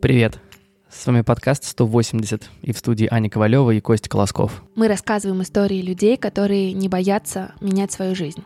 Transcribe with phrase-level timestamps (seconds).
[0.00, 0.38] Привет!
[0.88, 4.62] С вами подкаст 180 и в студии Аня Ковалева и Костя Колосков.
[4.74, 8.42] Мы рассказываем истории людей, которые не боятся менять свою жизнь.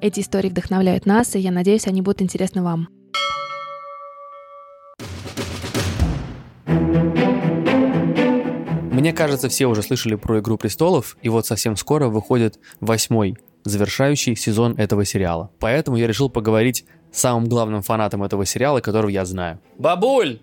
[0.00, 2.88] Эти истории вдохновляют нас, и я надеюсь, они будут интересны вам.
[8.90, 14.34] Мне кажется, все уже слышали про «Игру престолов», и вот совсем скоро выходит восьмой, завершающий
[14.34, 15.50] сезон этого сериала.
[15.58, 19.60] Поэтому я решил поговорить с самым главным фанатом этого сериала, которого я знаю.
[19.76, 20.40] Бабуль!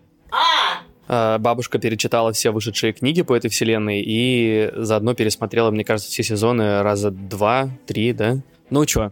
[1.08, 1.38] А!
[1.38, 6.82] Бабушка перечитала все вышедшие книги по этой вселенной и заодно пересмотрела, мне кажется, все сезоны
[6.82, 8.40] раза два, три, да?
[8.70, 9.12] Ну чё,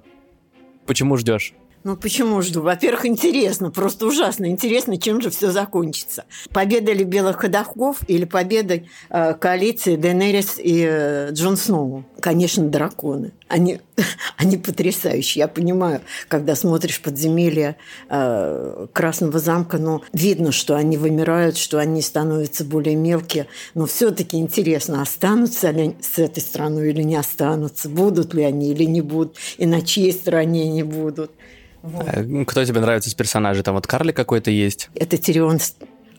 [0.85, 1.53] почему ждешь?
[1.83, 2.61] Ну почему жду?
[2.61, 6.25] Во-первых, интересно, просто ужасно интересно, чем же все закончится.
[6.53, 12.05] Победа ли белых ходоков или победа э, коалиции Денерис и э, Джон Сноу?
[12.19, 13.33] Конечно, драконы.
[13.47, 13.79] Они,
[14.37, 15.41] они потрясающие.
[15.41, 17.77] Я понимаю, когда смотришь подземелье
[18.09, 23.47] э, Красного замка, но видно, что они вымирают, что они становятся более мелкие.
[23.73, 28.83] Но все-таки интересно, останутся ли с этой страной или не останутся, будут ли они или
[28.83, 31.31] не будут, и на чьей стороне они будут.
[31.81, 32.05] Вот.
[32.07, 33.63] Э, кто тебе нравится из персонажей?
[33.63, 34.89] Там вот Карли какой-то есть?
[34.95, 35.59] Это Тирион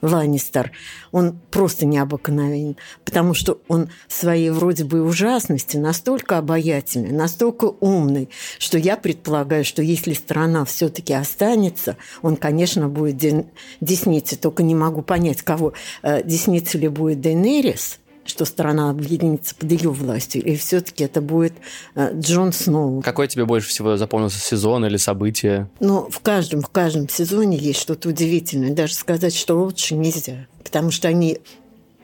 [0.03, 0.73] Ланнистер.
[1.13, 8.29] Он просто необыкновенен, потому что он в своей вроде бы ужасности настолько обаятельный, настолько умный,
[8.59, 13.47] что я предполагаю, что если страна все-таки останется, он, конечно, будет
[13.81, 14.37] десницей.
[14.39, 15.73] Только не могу понять, кого.
[16.03, 21.55] Э, десницей ли будет Дейнерис– что страна объединится под ее властью, и все-таки это будет
[21.95, 23.03] э, Джон Сноу.
[23.03, 25.69] Какой тебе больше всего запомнился сезон или событие?
[25.81, 28.73] Ну, в каждом, в каждом сезоне есть что-то удивительное.
[28.73, 30.47] Даже сказать, что лучше нельзя.
[30.63, 31.41] Потому что они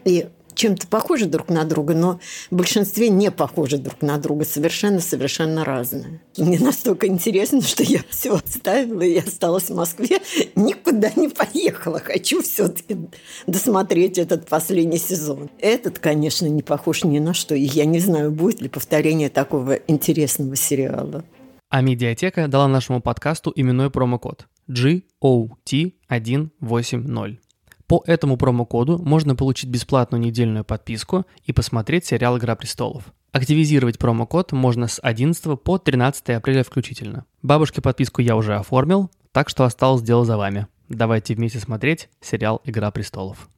[0.04, 0.28] и
[0.58, 2.20] чем-то похожи друг на друга, но
[2.50, 6.20] в большинстве не похожи друг на друга, совершенно-совершенно разные.
[6.36, 10.18] Мне настолько интересно, что я все оставила, и я осталась в Москве,
[10.56, 12.00] никуда не поехала.
[12.00, 12.98] Хочу все-таки
[13.46, 15.48] досмотреть этот последний сезон.
[15.60, 19.74] Этот, конечно, не похож ни на что, и я не знаю, будет ли повторение такого
[19.74, 21.24] интересного сериала.
[21.70, 27.38] А медиатека дала нашему подкасту именной промокод GOT180.
[27.88, 33.14] По этому промокоду можно получить бесплатную недельную подписку и посмотреть сериал «Игра престолов».
[33.32, 37.24] Активизировать промокод можно с 11 по 13 апреля включительно.
[37.42, 40.66] Бабушке подписку я уже оформил, так что осталось дело за вами.
[40.90, 43.48] Давайте вместе смотреть сериал «Игра престолов».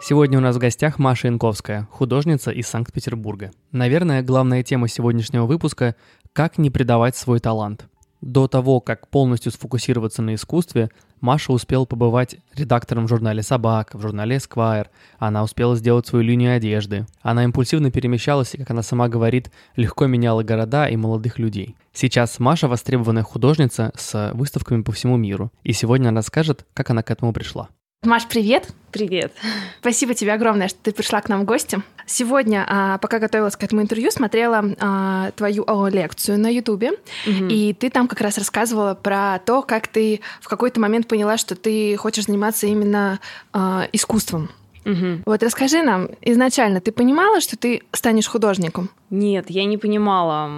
[0.00, 3.50] Сегодня у нас в гостях Маша Янковская, художница из Санкт-Петербурга.
[3.72, 5.96] Наверное, главная тема сегодняшнего выпуска–
[6.32, 7.86] как не предавать свой талант.
[8.22, 10.90] До того, как полностью сфокусироваться на искусстве,
[11.20, 14.90] Маша успела побывать редактором в журнале «Собак», в журнале «Эсквайр».
[15.18, 17.06] Она успела сделать свою линию одежды.
[17.20, 21.74] Она импульсивно перемещалась и, как она сама говорит, легко меняла города и молодых людей.
[21.92, 25.50] Сейчас Маша востребованная художница с выставками по всему миру.
[25.64, 27.70] И сегодня она расскажет, как она к этому пришла.
[28.04, 28.66] Маш, привет!
[28.90, 29.32] Привет!
[29.78, 31.80] Спасибо тебе огромное, что ты пришла к нам в гости.
[32.04, 37.46] Сегодня, а, пока готовилась к этому интервью, смотрела а, твою лекцию на Ютубе, угу.
[37.48, 41.54] и ты там как раз рассказывала про то, как ты в какой-то момент поняла, что
[41.54, 43.20] ты хочешь заниматься именно
[43.52, 44.50] а, искусством.
[44.84, 45.22] Угу.
[45.26, 48.90] Вот расскажи нам, изначально ты понимала, что ты станешь художником?
[49.10, 50.50] Нет, я не понимала.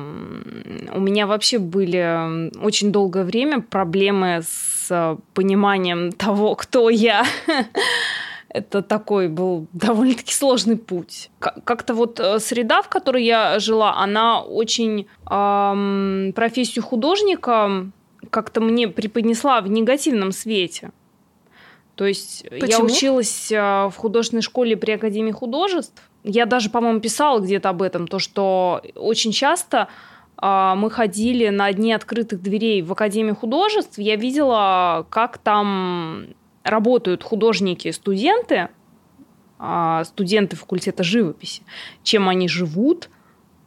[0.92, 7.24] У меня вообще были очень долгое время проблемы с пониманием того, кто я.
[8.48, 11.30] Это такой был довольно-таки сложный путь.
[11.40, 17.90] Как-то вот э, среда, в которой я жила, она очень эм, профессию художника
[18.30, 20.92] как-то мне преподнесла в негативном свете.
[21.94, 22.68] То есть Почему?
[22.68, 23.56] я училась э,
[23.86, 26.02] в художественной школе при Академии художеств.
[26.24, 29.88] Я даже, по-моему, писала где-то об этом, то, что очень часто
[30.40, 33.98] э, мы ходили на дни открытых дверей в Академию художеств.
[33.98, 36.26] Я видела, как там
[36.64, 38.68] работают художники, студенты,
[39.60, 41.62] э, студенты факультета живописи,
[42.02, 43.08] чем они живут,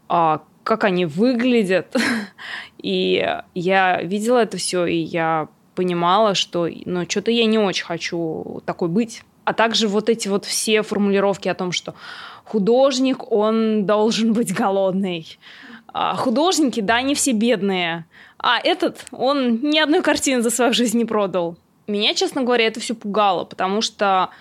[0.07, 1.95] как они выглядят.
[2.77, 8.63] И я видела это все, и я понимала, что ну, что-то я не очень хочу
[8.65, 9.21] такой быть.
[9.45, 11.93] А также вот эти вот все формулировки о том, что
[12.43, 15.37] художник, он должен быть голодный.
[15.93, 18.05] А художники, да, они все бедные.
[18.39, 21.55] А этот, он ни одной картины за свою жизнь не продал.
[21.85, 24.31] Меня, честно говоря, это все пугало, потому что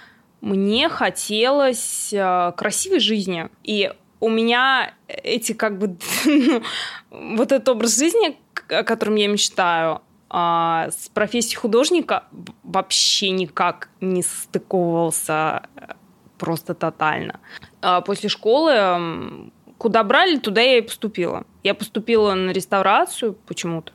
[0.40, 3.50] мне хотелось э, красивой жизни.
[3.62, 5.96] И у меня эти как бы
[7.10, 8.38] вот этот образ жизни,
[8.70, 10.00] о котором я мечтаю,
[10.38, 12.24] а, с профессией художника
[12.62, 15.94] вообще никак не состыковывался э,
[16.36, 17.40] просто тотально.
[17.80, 21.44] А после школы куда брали, туда я и поступила.
[21.62, 23.94] Я поступила на реставрацию почему-то.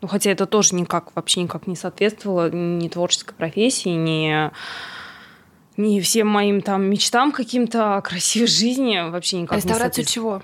[0.00, 4.50] Ну, хотя это тоже никак, вообще никак не соответствовало ни творческой профессии, ни
[5.76, 10.42] не всем моим там мечтам каким-то о красивой жизни вообще никак Реставрацию чего?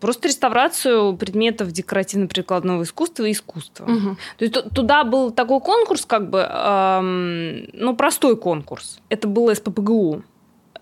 [0.00, 3.84] Просто реставрацию предметов декоративно-прикладного искусства и искусства.
[3.84, 4.16] Угу.
[4.38, 9.00] То есть туда был такой конкурс, как бы, эм, ну, простой конкурс.
[9.08, 10.22] Это было СППГУ.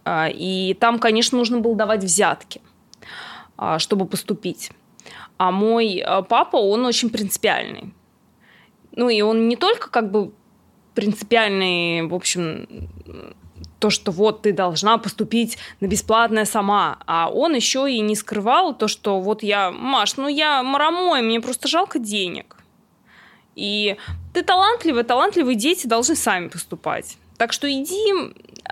[0.05, 2.61] А, и там, конечно, нужно было давать взятки,
[3.57, 4.71] а, чтобы поступить.
[5.37, 7.95] А мой э, папа, он очень принципиальный.
[8.93, 10.33] Ну, и он не только как бы
[10.95, 12.67] принципиальный, в общем,
[13.81, 18.75] то, что вот ты должна поступить на бесплатное сама, а он еще и не скрывал
[18.75, 22.57] то, что вот я, Маш, ну я марамой, мне просто жалко денег.
[23.57, 23.97] И
[24.33, 27.17] ты талантливая, талантливые дети должны сами поступать.
[27.37, 28.13] Так что иди,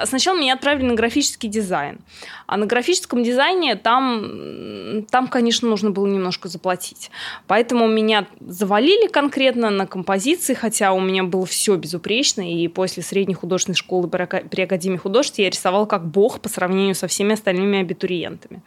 [0.07, 1.99] сначала меня отправили на графический дизайн.
[2.47, 7.11] А на графическом дизайне там, там, конечно, нужно было немножко заплатить.
[7.47, 12.41] Поэтому меня завалили конкретно на композиции, хотя у меня было все безупречно.
[12.41, 17.07] И после средней художественной школы при Академии художеств я рисовала как бог по сравнению со
[17.07, 18.63] всеми остальными абитуриентами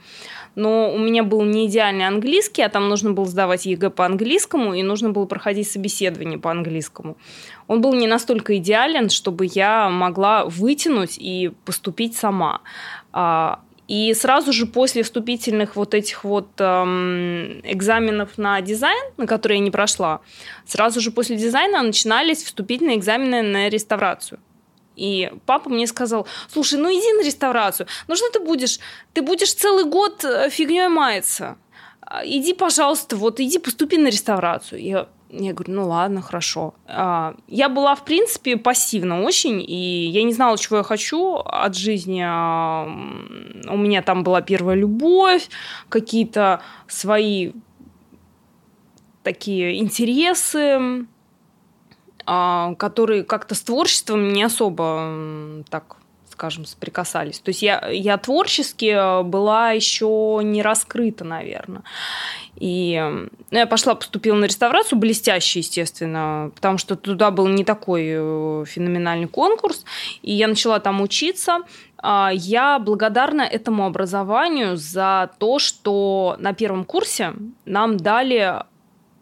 [0.55, 4.73] но у меня был не идеальный английский, а там нужно было сдавать ЕГЭ по английскому,
[4.73, 7.17] и нужно было проходить собеседование по английскому.
[7.67, 12.61] Он был не настолько идеален, чтобы я могла вытянуть и поступить сама.
[13.13, 19.59] А, и сразу же после вступительных вот этих вот эм, экзаменов на дизайн, на которые
[19.59, 20.21] я не прошла,
[20.65, 24.39] сразу же после дизайна начинались вступительные экзамены на реставрацию.
[24.95, 27.87] И папа мне сказал, слушай, ну иди на реставрацию.
[28.07, 28.79] Ну что ты будешь?
[29.13, 31.57] Ты будешь целый год э, фигней маяться.
[32.01, 34.81] А, иди, пожалуйста, вот иди поступи на реставрацию.
[34.81, 36.73] Я, я говорю, ну ладно, хорошо.
[36.87, 41.75] А, я была, в принципе, пассивна очень, и я не знала, чего я хочу от
[41.75, 42.21] жизни.
[42.25, 42.85] А,
[43.69, 45.49] у меня там была первая любовь,
[45.87, 47.53] какие-то свои
[49.23, 51.05] такие интересы.
[52.25, 55.97] А, которые как-то с творчеством не особо так
[56.41, 57.39] скажем, соприкасались.
[57.39, 61.83] То есть я, я творчески была еще не раскрыта, наверное.
[62.55, 62.99] И
[63.51, 68.65] ну, я пошла, поступила на реставрацию, блестяще, естественно, потому что туда был не такой э,
[68.65, 69.85] феноменальный конкурс.
[70.23, 71.59] И я начала там учиться.
[71.97, 77.33] А, я благодарна этому образованию за то, что на первом курсе
[77.65, 78.63] нам дали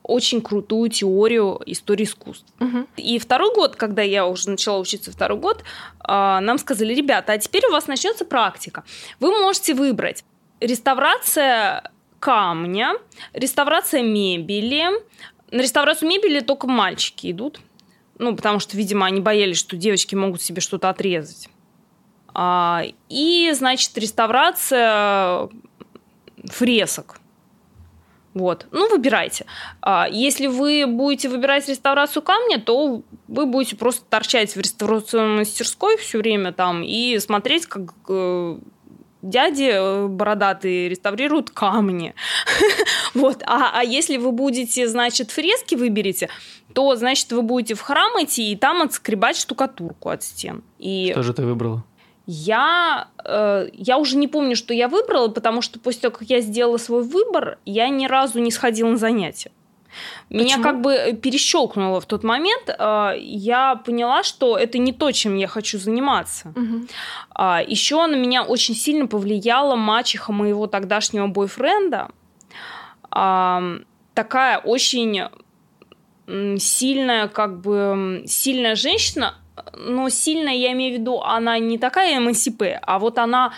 [0.09, 2.47] очень крутую теорию истории искусств.
[2.59, 2.88] Угу.
[2.97, 5.63] И второй год, когда я уже начала учиться второй год,
[6.00, 8.83] а, нам сказали, ребята, а теперь у вас начнется практика.
[9.19, 10.25] Вы можете выбрать
[10.59, 12.94] реставрация камня,
[13.33, 14.88] реставрация мебели.
[15.51, 17.59] На реставрацию мебели только мальчики идут.
[18.17, 21.50] Ну, потому что, видимо, они боялись, что девочки могут себе что-то отрезать.
[22.33, 25.50] А, и, значит, реставрация
[26.45, 27.19] фресок.
[28.33, 28.67] Вот.
[28.71, 29.45] Ну, выбирайте.
[29.81, 35.97] А, если вы будете выбирать реставрацию камня, то вы будете просто торчать в реставрационной мастерской
[35.97, 38.57] все время там и смотреть, как э,
[39.21, 42.13] дяди э, бородатые реставрируют камни.
[43.15, 43.41] вот.
[43.45, 46.29] А, а если вы будете, значит, фрески выберете,
[46.73, 50.63] то, значит, вы будете в храм идти и там отскребать штукатурку от стен.
[50.77, 51.11] И...
[51.11, 51.83] Что же ты выбрала?
[52.31, 56.41] Я, э, я уже не помню, что я выбрала, потому что после того, как я
[56.41, 59.51] сделала свой выбор, я ни разу не сходила на занятия.
[60.27, 60.43] Почему?
[60.43, 62.69] Меня как бы перещелкнуло в тот момент.
[62.69, 66.54] Э, я поняла, что это не то, чем я хочу заниматься.
[66.56, 66.85] Угу.
[67.31, 72.09] А, еще на меня очень сильно повлияла мачеха моего тогдашнего бойфренда.
[73.09, 73.63] А,
[74.13, 75.30] такая очень
[76.59, 79.33] сильная, как бы сильная женщина,
[79.75, 83.54] но сильная, я имею в виду, она не такая эмансипе, а вот она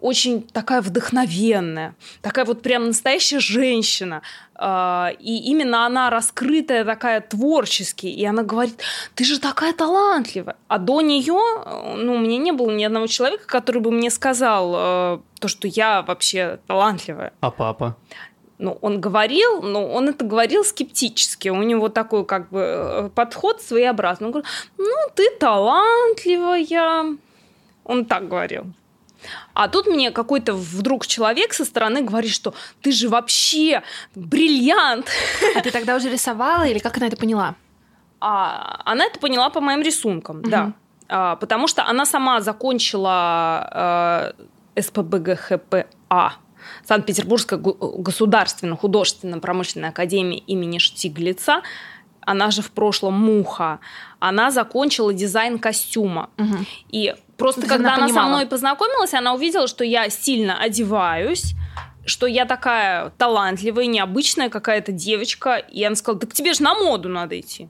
[0.00, 4.22] очень такая вдохновенная, такая вот прям настоящая женщина.
[4.54, 8.06] А, и именно она раскрытая такая творчески.
[8.06, 8.80] И она говорит,
[9.14, 10.56] ты же такая талантливая.
[10.68, 11.40] А до нее,
[11.96, 15.68] ну, у меня не было ни одного человека, который бы мне сказал э, то, что
[15.68, 17.32] я вообще талантливая.
[17.40, 17.96] А папа?
[18.58, 21.48] Ну, он говорил, но он это говорил скептически.
[21.48, 24.26] У него такой как бы э, подход своеобразный.
[24.26, 27.16] Он говорит, ну, ты талантливая.
[27.84, 28.64] Он так говорил.
[29.54, 33.82] А тут мне какой-то вдруг человек со стороны говорит, что ты же вообще
[34.14, 35.08] бриллиант.
[35.56, 37.54] А ты тогда уже рисовала или как она это поняла?
[38.20, 40.50] А, она это поняла по моим рисункам, угу.
[40.50, 40.72] да.
[41.08, 44.34] А, потому что она сама закончила
[44.74, 46.34] э, СПБГХПА
[46.88, 51.60] Санкт-Петербургской государственно-художественно-промышленной академии имени Штиглица,
[52.22, 53.80] она же в прошлом Муха,
[54.20, 56.30] она закончила дизайн костюма.
[56.38, 56.56] Угу.
[56.88, 61.54] И просто То когда она, она со мной познакомилась, она увидела, что я сильно одеваюсь,
[62.06, 65.56] что я такая талантливая, необычная какая-то девочка.
[65.56, 67.68] И она сказала, так тебе же на моду надо идти.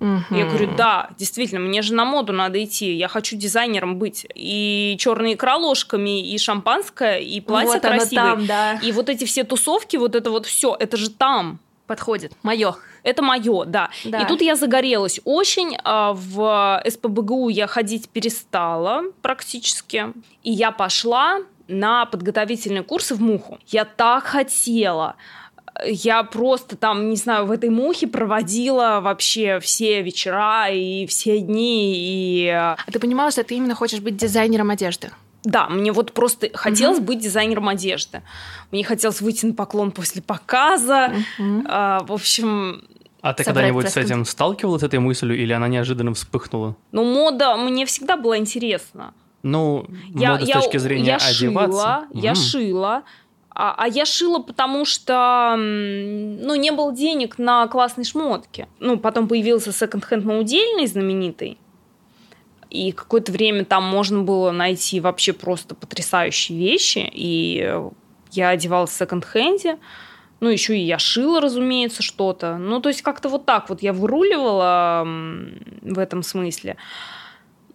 [0.00, 0.36] Угу.
[0.36, 4.26] Я говорю, да, действительно, мне же на моду надо идти, я хочу дизайнером быть.
[4.34, 8.34] И черные икра ложками, и шампанское, и платье вот красивое.
[8.34, 8.72] Там, да.
[8.82, 11.60] И вот эти все тусовки, вот это вот все, это же там.
[11.86, 12.32] Подходит.
[12.42, 12.76] Мое.
[13.02, 13.90] Это мое, да.
[14.04, 14.20] да.
[14.20, 15.76] И тут я загорелась очень.
[15.84, 20.06] А в СПБГУ я ходить перестала практически.
[20.42, 23.58] И я пошла на подготовительные курсы в Муху.
[23.66, 25.16] Я так хотела
[25.84, 31.94] я просто там, не знаю, в этой мухе проводила вообще все вечера и все дни.
[31.96, 32.48] И...
[32.48, 35.10] А ты понимала, что ты именно хочешь быть дизайнером одежды?
[35.42, 37.06] Да, мне вот просто хотелось угу.
[37.06, 38.22] быть дизайнером одежды.
[38.70, 41.12] Мне хотелось выйти на поклон после показа.
[41.38, 41.64] Угу.
[41.66, 42.82] А, в общем,
[43.20, 46.76] а ты когда-нибудь с этим сталкивалась, с этой мыслью, или она неожиданно вспыхнула?
[46.92, 49.14] Ну, мода мне всегда была интересна.
[49.42, 51.72] Ну, я, мода я, с точки зрения я одеваться.
[51.72, 52.20] Шила, mm.
[52.20, 53.02] Я шила,
[53.54, 58.66] а, а я шила, потому что, ну, не было денег на классные шмотки.
[58.80, 61.58] Ну, потом появился секонд-хенд наудельный знаменитый.
[62.68, 67.08] И какое-то время там можно было найти вообще просто потрясающие вещи.
[67.12, 67.80] И
[68.32, 69.78] я одевалась в секонд-хенде.
[70.40, 72.58] Ну, еще и я шила, разумеется, что-то.
[72.58, 75.06] Ну, то есть как-то вот так вот я выруливала
[75.82, 76.76] в этом смысле.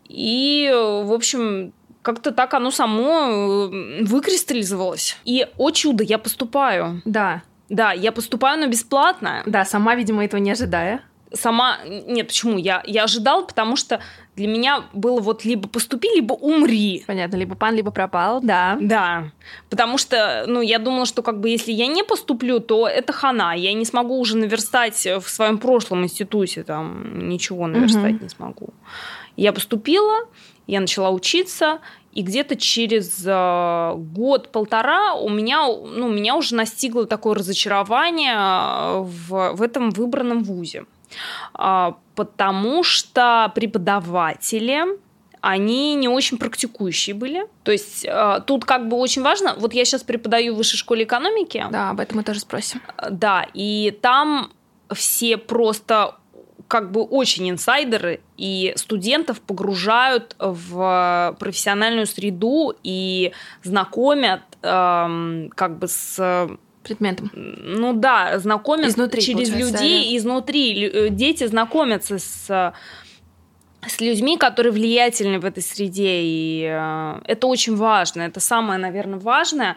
[0.10, 1.72] И, в общем,
[2.13, 5.18] как-то так оно само э, выкристаллизовалось.
[5.25, 7.01] И, о чудо, я поступаю.
[7.06, 7.44] Да.
[7.70, 9.44] Да, я поступаю, но бесплатно.
[9.46, 11.01] Да, сама, видимо, этого не ожидая.
[11.32, 11.78] Сама...
[11.86, 12.58] Нет, почему?
[12.58, 14.00] Я, я ожидала, потому что
[14.36, 17.04] для меня было вот либо поступи, либо умри.
[17.06, 18.75] Понятно, либо пан, либо пропал, да.
[18.82, 19.32] Да,
[19.70, 23.54] потому что, ну, я думала, что как бы если я не поступлю, то это хана.
[23.54, 28.24] Я не смогу уже наверстать в своем прошлом институте, там, ничего наверстать угу.
[28.24, 28.70] не смогу.
[29.36, 30.28] Я поступила,
[30.70, 31.80] я начала учиться,
[32.12, 39.54] и где-то через э, год-полтора у меня, ну, меня уже настигло такое разочарование э, в,
[39.54, 40.86] в этом выбранном вузе.
[41.58, 44.86] Э, потому что преподаватели,
[45.42, 47.46] они не очень практикующие были.
[47.63, 51.04] То есть э, тут как бы очень важно, вот я сейчас преподаю в высшей школе
[51.04, 51.66] экономики.
[51.72, 52.82] Да, об этом мы тоже спросим.
[53.10, 54.51] Да, и там
[54.92, 56.16] все просто
[56.70, 63.34] как бы очень инсайдеры, и студентов погружают в профессиональную среду и
[63.64, 66.48] знакомят эм, как бы с
[66.84, 67.32] предметом.
[67.34, 70.18] Ну да, знакомят изнутри, через людей да.
[70.18, 70.86] изнутри.
[70.86, 72.74] Э, дети знакомятся с
[73.88, 78.22] с людьми, которые влиятельны в этой среде, и э, это очень важно.
[78.24, 79.76] Это самое, наверное, важное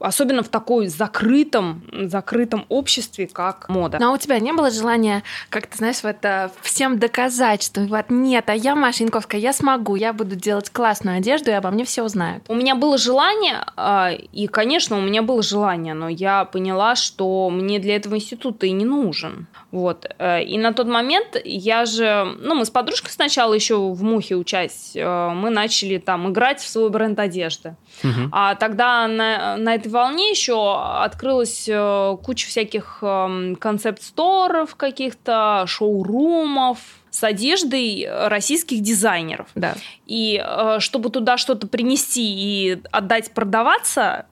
[0.00, 3.98] особенно в такой закрытом, закрытом обществе, как мода.
[4.00, 6.16] Но у тебя не было желания, как ты знаешь, вот
[6.62, 11.18] всем доказать, что вот нет, а я Маша Янковская, я смогу, я буду делать классную
[11.18, 12.44] одежду, и обо мне все узнают.
[12.48, 17.50] У меня было желание, а, и, конечно, у меня было желание, но я поняла, что
[17.50, 19.46] мне для этого института и не нужен.
[19.70, 20.06] Вот.
[20.18, 24.36] Э, и на тот момент я же, ну, мы с подружкой сначала еще в Мухе
[24.36, 27.74] учась, э, мы начали там играть в свой бренд одежды.
[28.02, 28.28] Угу.
[28.32, 36.78] А тогда на, на этой волне еще открылась э, куча всяких эм, концепт-сторов каких-то, шоурумов,
[37.10, 39.48] с одеждой российских дизайнеров.
[39.54, 39.74] Да.
[40.06, 40.44] И
[40.78, 44.26] чтобы туда что-то принести и отдать продаваться,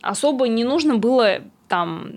[0.00, 1.40] особо не нужно было
[1.72, 2.10] там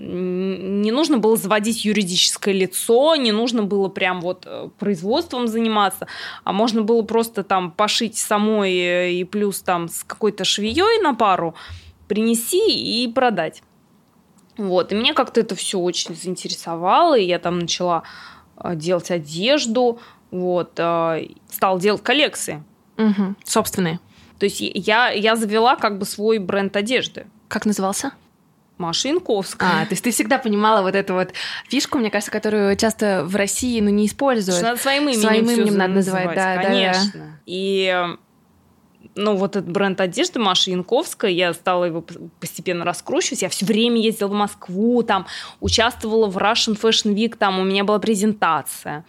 [0.81, 6.07] не нужно было заводить юридическое лицо, не нужно было прям вот э, производством заниматься,
[6.43, 11.15] а можно было просто там пошить самой э, и плюс там с какой-то швеей на
[11.15, 11.55] пару
[12.09, 13.63] принести и продать.
[14.57, 18.03] Вот, и меня как-то это все очень заинтересовало, и я там начала
[18.57, 22.61] э, делать одежду, вот, стал делать коллекции.
[22.97, 24.01] Угу, собственные.
[24.37, 27.27] То есть я, я завела как бы свой бренд одежды.
[27.47, 28.11] Как назывался?
[28.77, 29.81] Маша Янковская.
[29.81, 31.33] А, то есть ты всегда понимала вот эту вот
[31.69, 34.57] фишку, мне кажется, которую часто в России ну, не используют.
[34.57, 37.11] Что надо своим именем Своим именем надо называть, да, конечно.
[37.13, 37.25] Да, да.
[37.45, 38.07] И
[39.15, 42.03] ну, вот этот бренд одежды Маша Янковская, я стала его
[42.39, 43.41] постепенно раскручивать.
[43.41, 45.25] Я все время ездила в Москву, там,
[45.61, 49.05] участвовала в Russian Fashion Week, там у меня была презентация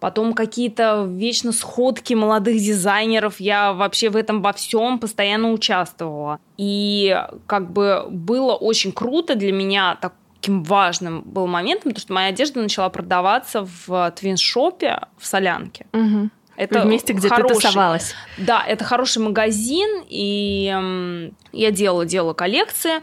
[0.00, 3.38] потом какие-то вечно сходки молодых дизайнеров.
[3.38, 6.40] Я вообще в этом во всем постоянно участвовала.
[6.56, 7.16] И
[7.46, 12.60] как бы было очень круто для меня таким важным был моментом, потому что моя одежда
[12.60, 15.86] начала продаваться в твиншопе в Солянке.
[15.92, 16.30] Угу.
[16.56, 18.14] Это в месте, где хороший, ты тусовалась.
[18.36, 23.02] Да, это хороший магазин, и я делала, делала коллекции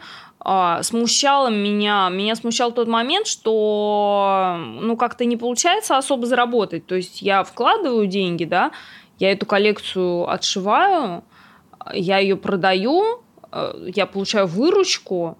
[0.81, 6.85] смущало меня, меня смущал тот момент, что ну как-то не получается особо заработать.
[6.85, 8.71] То есть я вкладываю деньги, да,
[9.19, 11.25] я эту коллекцию отшиваю,
[11.93, 15.37] я ее продаю, э, я получаю выручку,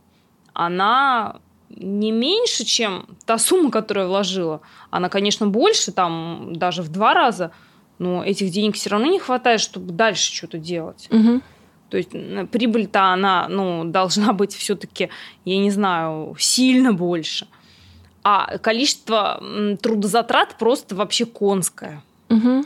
[0.52, 1.38] она
[1.70, 4.62] не меньше, чем та сумма, которую я вложила.
[4.90, 7.52] Она, конечно, больше, там даже в два раза,
[7.98, 11.08] но этих денег все равно не хватает, чтобы дальше что-то делать.
[11.12, 11.42] Угу.
[11.90, 12.12] То есть
[12.52, 15.10] прибыль-то она ну, должна быть все-таки,
[15.46, 17.48] я не знаю, сильно больше.
[18.24, 19.42] А количество
[19.82, 22.04] трудозатрат просто вообще конское.
[22.30, 22.66] Угу.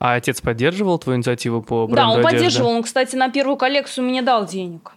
[0.00, 2.36] А отец поддерживал твою инициативу по бренду Да, он одежды?
[2.36, 2.70] поддерживал.
[2.70, 4.92] Он, кстати, на первую коллекцию мне дал денег.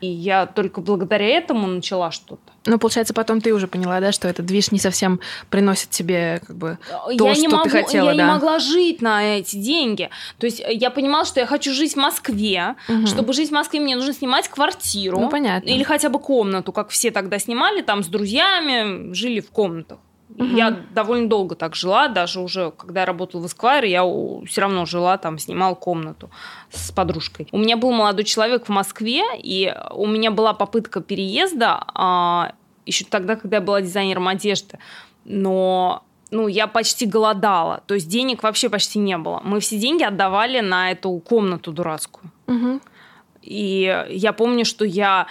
[0.00, 2.52] И я только благодаря этому начала что-то.
[2.66, 6.56] Ну, получается, потом ты уже поняла, да, что этот движ не совсем приносит тебе как
[6.56, 8.22] бы то, я что не могу, ты хотела, я да?
[8.24, 10.10] не могла жить на эти деньги.
[10.38, 12.76] То есть э, я понимала, что я хочу жить в Москве.
[12.86, 13.06] Мгм.
[13.06, 15.18] Чтобы жить в Москве, мне нужно снимать квартиру.
[15.18, 15.68] Ну, понятно.
[15.68, 19.98] Или хотя бы комнату, как все тогда снимали, там с друзьями жили в комнатах.
[20.38, 20.56] Мгм.
[20.56, 24.04] Я довольно долго так жила, даже уже когда я работала в Esquire, я
[24.46, 26.30] все равно жила там, снимала комнату
[26.70, 27.48] с подружкой.
[27.50, 32.54] У меня был молодой человек в Москве, и у меня была попытка переезда
[32.86, 34.78] еще тогда, когда я была дизайнером одежды,
[35.24, 39.40] но ну, я почти голодала, то есть денег вообще почти не было.
[39.44, 42.30] Мы все деньги отдавали на эту комнату дурацкую.
[42.46, 42.80] Мгм.
[43.42, 45.26] И я помню, что я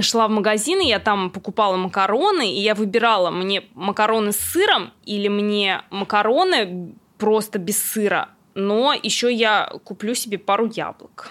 [0.00, 4.92] шла в магазин, и я там покупала макароны, и я выбирала мне макароны с сыром
[5.04, 8.28] или мне макароны просто без сыра.
[8.54, 11.30] Но еще я куплю себе пару яблок.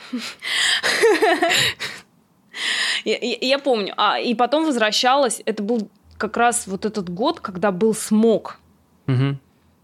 [3.05, 3.93] Я, я- помню.
[3.97, 5.41] А, и потом возвращалась.
[5.45, 8.59] Это был как раз вот этот год, когда был смог.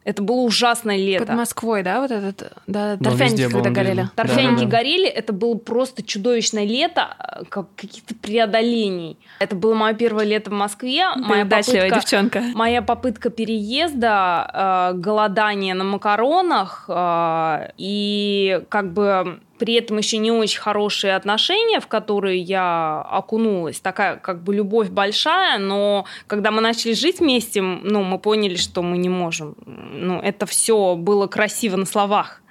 [0.08, 1.26] Это было ужасное лето.
[1.26, 4.08] Под Москвой, да, вот этот, да, Ну, торфяники, когда горели.
[4.16, 4.78] Торфяники Да-да-да.
[4.78, 9.18] горели, это было просто чудовищное лето, э, как каких-то преодолений.
[9.40, 12.44] Это было мое первое лето в Москве, моя удачливая попытка, девчонка.
[12.56, 20.32] моя попытка переезда, э, голодание на макаронах э, и как бы при этом еще не
[20.32, 23.80] очень хорошие отношения, в которые я окунулась.
[23.80, 28.82] Такая как бы любовь большая, но когда мы начали жить вместе, ну, мы поняли, что
[28.82, 29.56] мы не можем.
[29.66, 32.42] Ну, это все было красиво на словах.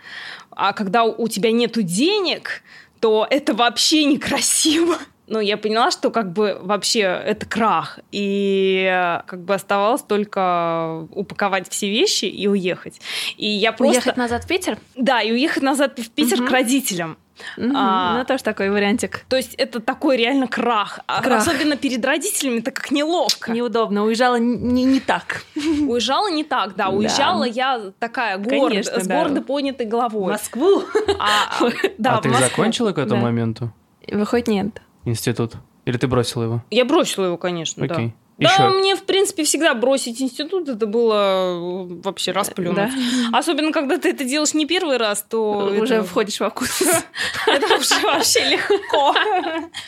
[0.50, 2.62] А когда у тебя нету денег,
[3.00, 4.96] то это вообще некрасиво.
[5.28, 7.98] Ну, я поняла, что как бы вообще это крах.
[8.12, 13.00] И э, как бы оставалось только упаковать все вещи и уехать.
[13.36, 13.96] И я просто...
[13.98, 14.78] Уехать назад в Питер?
[14.94, 16.46] Да, и уехать назад в Питер Мгм.
[16.46, 17.16] к родителям.
[17.56, 17.72] Мгм.
[17.76, 18.18] А.
[18.18, 19.24] Ну, тоже такой вариантик.
[19.28, 21.00] То есть это такой реально крах.
[21.06, 21.42] А Крах.
[21.42, 23.52] Особенно перед родителями, так как неловко.
[23.52, 24.04] Неудобно.
[24.04, 25.42] Уезжала не, не так.
[25.56, 26.84] Уезжала не так, да.
[26.84, 26.90] Да.
[26.90, 29.16] Уезжала я такая Конечно, с да.
[29.24, 30.32] гордо поднятой головой.
[30.32, 30.82] Москву.
[31.18, 32.48] А, а, да, а ты Москву.
[32.48, 33.26] закончила к этому Да.
[33.26, 33.72] моменту
[34.10, 34.80] Выходит, нет.
[35.06, 35.54] Институт?
[35.86, 36.64] Или ты бросила его?
[36.70, 37.94] Я бросила его, конечно, да.
[37.94, 38.14] Окей.
[38.38, 38.68] Да, Еще.
[38.68, 41.14] мне, в принципе, всегда бросить институт, это было
[41.54, 42.76] э, вообще расплюнуть.
[42.76, 43.38] Да.
[43.38, 45.70] Особенно, когда ты это делаешь не первый раз, то...
[45.80, 46.82] Уже это- входишь в вкус.
[47.46, 49.14] Это уже вообще легко.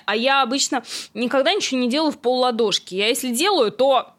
[0.07, 2.95] А я обычно никогда ничего не делаю в полладошки.
[2.95, 4.15] Я если делаю, то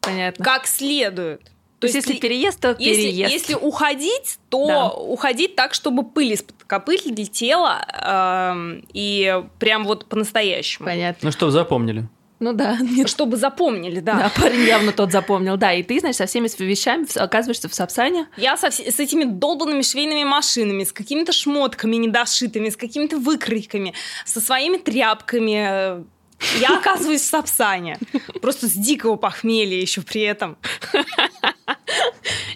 [0.00, 0.44] Понятно.
[0.44, 1.42] как следует.
[1.78, 3.32] То есть, если переезд, то если, переезд.
[3.32, 4.88] если уходить, то Да.
[4.90, 10.86] уходить так, чтобы пыль из-под копыт летела, эм, и прям вот по-настоящему.
[10.86, 11.26] Понятно.
[11.26, 12.08] Ну что, запомнили?
[12.40, 13.08] Ну да, нет.
[13.08, 14.14] Чтобы запомнили, да.
[14.14, 15.56] Да, парень явно тот запомнил.
[15.56, 18.28] Да, и ты, значит, со всеми вещами оказываешься в Сапсане.
[18.36, 23.92] Я со вс- с этими долбанными швейными машинами, с какими-то шмотками недошитыми, с какими-то выкройками,
[24.24, 26.04] со своими тряпками.
[26.60, 27.98] Я оказываюсь в Сапсане.
[28.40, 30.56] Просто с дикого похмелья еще при этом.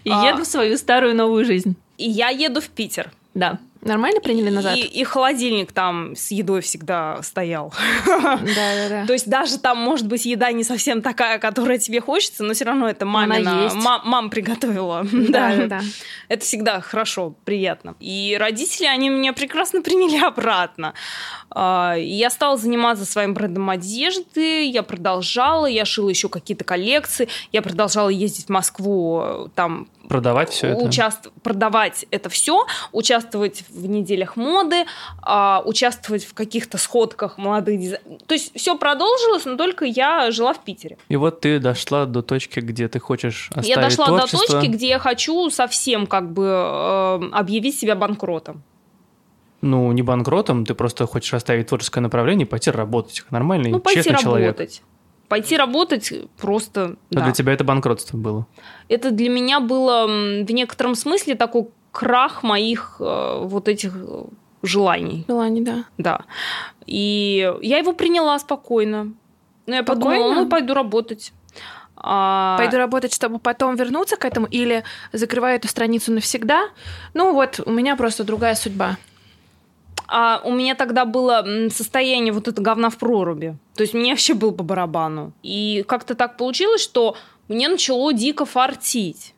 [0.05, 1.77] И еду в свою старую новую жизнь.
[1.99, 3.11] И я еду в Питер.
[3.35, 3.59] Да.
[3.83, 4.77] Нормально приняли назад?
[4.77, 7.73] И, и холодильник там с едой всегда стоял.
[8.07, 9.07] Да, да, да.
[9.07, 12.65] То есть даже там, может быть, еда не совсем такая, которая тебе хочется, но все
[12.65, 13.71] равно это мамина.
[13.75, 15.05] ма- мам приготовила.
[15.13, 15.81] Да, да, да.
[16.29, 17.95] Это всегда хорошо, приятно.
[18.01, 20.95] И родители, они меня прекрасно приняли обратно.
[21.51, 27.63] А, Я стала заниматься своим брендом одежды, я продолжала, я шила еще какие-то коллекции, я
[27.63, 30.85] продолжала ездить в Москву, э, там Продавать все это?
[30.85, 34.85] участ- продавать это все, участвовать в неделях моды,
[35.23, 38.23] а, участвовать в каких-то сходках молодых дизайнеров.
[38.27, 40.99] То есть все продолжилось, но только я жила в Питере.
[41.09, 44.39] И вот ты дошла до точки, где ты хочешь оставить я дошла творчество.
[44.41, 48.63] до точки, где я хочу совсем как бы э, объявить себя банкротом.
[49.61, 54.03] Ну, не банкротом, ты просто хочешь оставить творческое направление и пойти работать нормальный, Ну, пойти
[54.03, 54.59] честный человек.
[55.33, 56.97] Пойти работать просто.
[57.09, 57.25] Но да.
[57.25, 58.47] для тебя это банкротство было.
[58.89, 64.25] Это для меня было в некотором смысле такой крах моих э, вот этих э,
[64.63, 65.25] желаний.
[65.27, 65.85] Желание, да.
[65.97, 66.21] Да.
[66.85, 69.15] И я его приняла спокойно.
[69.65, 70.43] Ну, я подумала, Спокойно?
[70.43, 71.33] ну, пойду работать.
[71.97, 76.69] А, Пойду работать, чтобы потом вернуться к этому, или закрываю эту страницу навсегда.
[77.15, 78.99] Ну вот, у меня просто другая судьба.
[80.15, 83.57] А у меня тогда было состояние вот это говна в проруби.
[83.75, 85.33] То есть мне вообще был по барабану.
[85.43, 87.17] И как-то так получилось, что
[87.49, 89.35] мне начало дико фартить.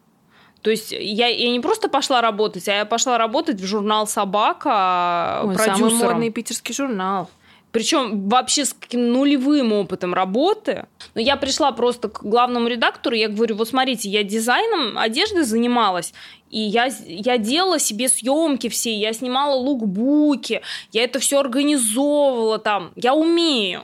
[0.62, 5.42] То есть я, я не просто пошла работать, а я пошла работать в журнал «Собака»
[5.44, 5.90] Ой, продюсером.
[5.90, 7.30] самый модный питерский журнал.
[7.74, 10.86] Причем вообще с каким нулевым опытом работы.
[11.16, 16.14] Но я пришла просто к главному редактору, я говорю, вот смотрите, я дизайном одежды занималась,
[16.50, 22.92] и я, я делала себе съемки все, я снимала лукбуки, я это все организовывала там,
[22.94, 23.82] я умею.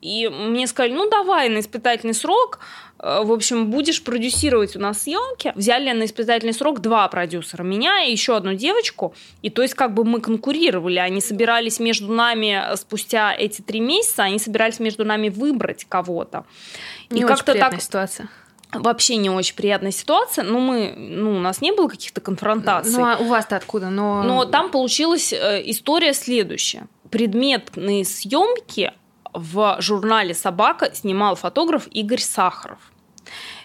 [0.00, 2.60] И мне сказали, ну давай на испытательный срок,
[3.04, 5.52] в общем, будешь продюсировать у нас съемки.
[5.54, 9.14] Взяли на испытательный срок два продюсера, меня и еще одну девочку.
[9.42, 14.22] И то есть как бы мы конкурировали, они собирались между нами спустя эти три месяца,
[14.22, 16.46] они собирались между нами выбрать кого-то.
[17.10, 18.28] Не и очень как-то приятная так ситуация.
[18.72, 20.42] вообще не очень приятная ситуация.
[20.42, 22.94] Ну, мы, ну, у нас не было каких-то конфронтаций.
[22.94, 23.90] Ну, а у вас-то откуда?
[23.90, 24.22] Но...
[24.22, 26.86] Но там получилась э, история следующая.
[27.10, 28.92] Предметные съемки
[29.34, 32.78] в журнале «Собака» снимал фотограф Игорь Сахаров.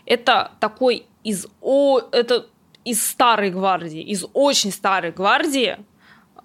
[0.10, 2.48] Это такой из, о, это
[2.84, 5.78] из старой гвардии, из очень старой гвардии,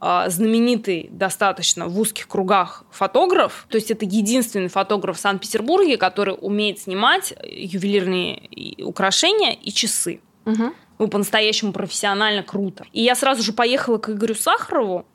[0.01, 3.67] а, знаменитый достаточно в узких кругах фотограф.
[3.71, 8.51] То есть это единственный фотограф в Санкт-Петербурге, который умеет снимать ювелирные
[8.85, 10.21] украшения и часы.
[10.45, 10.75] Мгм.
[10.99, 12.85] Ну, по-настоящему профессионально круто.
[12.93, 15.07] И я сразу же поехала к Игорю Сахарову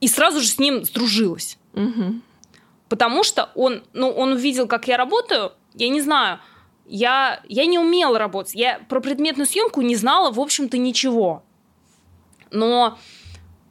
[0.00, 1.58] и сразу же с ним сдружилась.
[1.72, 2.22] Мгм.
[2.88, 6.38] Потому что он, ну, он увидел, как я работаю, я не знаю,
[6.90, 8.54] я, я не умела работать.
[8.54, 11.44] Я про предметную съемку не знала, в общем-то, ничего.
[12.50, 12.98] Но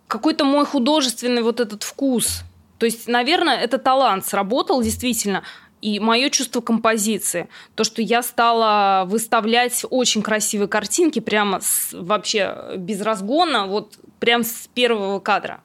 [0.07, 2.43] какой-то мой художественный вот этот вкус,
[2.77, 5.43] то есть, наверное, это талант сработал действительно,
[5.81, 12.75] и мое чувство композиции, то, что я стала выставлять очень красивые картинки прямо с, вообще
[12.77, 15.61] без разгона, вот прям с первого кадра.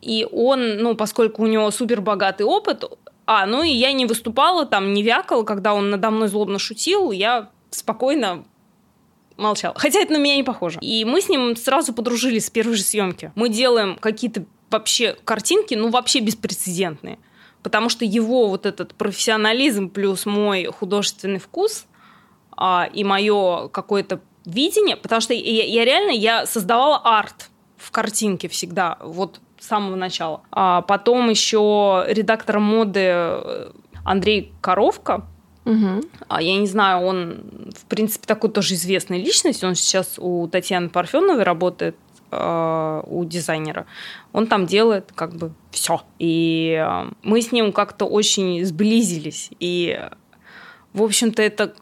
[0.00, 2.84] И он, ну, поскольку у него супер богатый опыт,
[3.30, 7.10] а, ну и я не выступала там, не вякала, когда он надо мной злобно шутил,
[7.10, 8.46] я спокойно
[9.36, 9.74] молчала.
[9.78, 10.78] Хотя это на меня не похоже.
[10.80, 13.30] И мы с ним сразу подружились с первой же съемки.
[13.34, 17.18] Мы делаем какие-то вообще картинки, ну, вообще беспрецедентные.
[17.62, 21.84] Потому что его вот этот профессионализм плюс мой художественный вкус
[22.56, 28.48] а, и мое какое-то видение, потому что я, я реально я создавала арт в картинке
[28.48, 30.42] всегда, вот с самого начала.
[30.50, 33.70] А потом еще редактор моды э,
[34.04, 35.24] Андрей Коровка,
[35.64, 36.02] Мгм.
[36.28, 39.62] а я не знаю, он, в принципе, такой тоже известная личность.
[39.64, 41.96] Он сейчас у Татьяны Парфеновой работает,
[42.30, 43.86] э, у дизайнера.
[44.32, 46.02] Он там делает как бы все.
[46.18, 49.50] И э, мы с ним как-то очень сблизились.
[49.60, 49.98] И,
[50.94, 51.74] в общем-то, это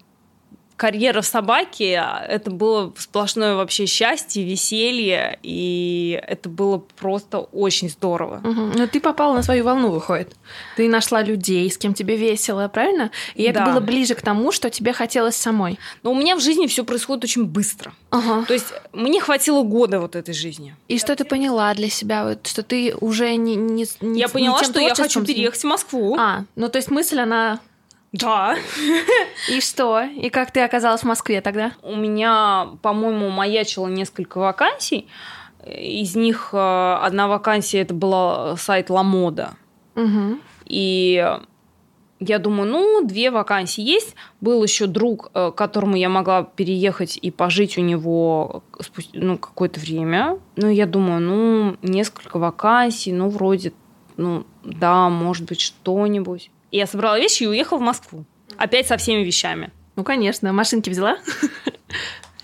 [0.77, 8.41] карьера собаки, это было сплошное вообще счастье, веселье, и это было просто очень здорово.
[8.45, 8.73] Мгм.
[8.77, 10.35] Но ты попала на свою волну, выходит.
[10.77, 13.11] Ты нашла людей, с кем тебе весело, правильно?
[13.35, 13.67] И это Да.
[13.67, 15.79] было ближе к тому, что тебе хотелось самой.
[16.03, 17.93] Но у меня в жизни все происходит очень быстро.
[18.11, 18.45] Ага.
[18.47, 20.77] То есть мне хватило года вот этой жизни.
[20.89, 24.33] И что ты поняла для себя, вот, что ты уже не, не, не Я не
[24.33, 26.17] поняла, тем что я хочу переехать в Москву.
[26.19, 27.61] А, ну то есть мысль, она...
[28.19, 28.57] Да.
[29.51, 30.03] И что?
[30.03, 31.73] И как ты оказалась в Москве тогда?
[31.83, 35.09] У меня, по-моему, маячило несколько вакансий.
[35.67, 39.55] Из них э, одна вакансия это была сайт Ламода.
[39.97, 40.39] Угу.
[40.67, 41.39] И
[42.19, 44.15] я думаю, ну, две вакансии есть.
[44.41, 48.63] Был еще друг, э, к которому я могла переехать и пожить у него
[49.13, 50.39] ну, какое-то время.
[50.57, 53.73] Ну, я думаю, ну, несколько вакансий, ну, вроде,
[54.17, 56.51] ну, да, может быть, что-нибудь.
[56.71, 58.25] И я собрала вещи и уехала в Москву.
[58.57, 59.71] Опять со всеми вещами.
[59.97, 60.53] Ну, конечно.
[60.53, 61.19] Машинки взяла?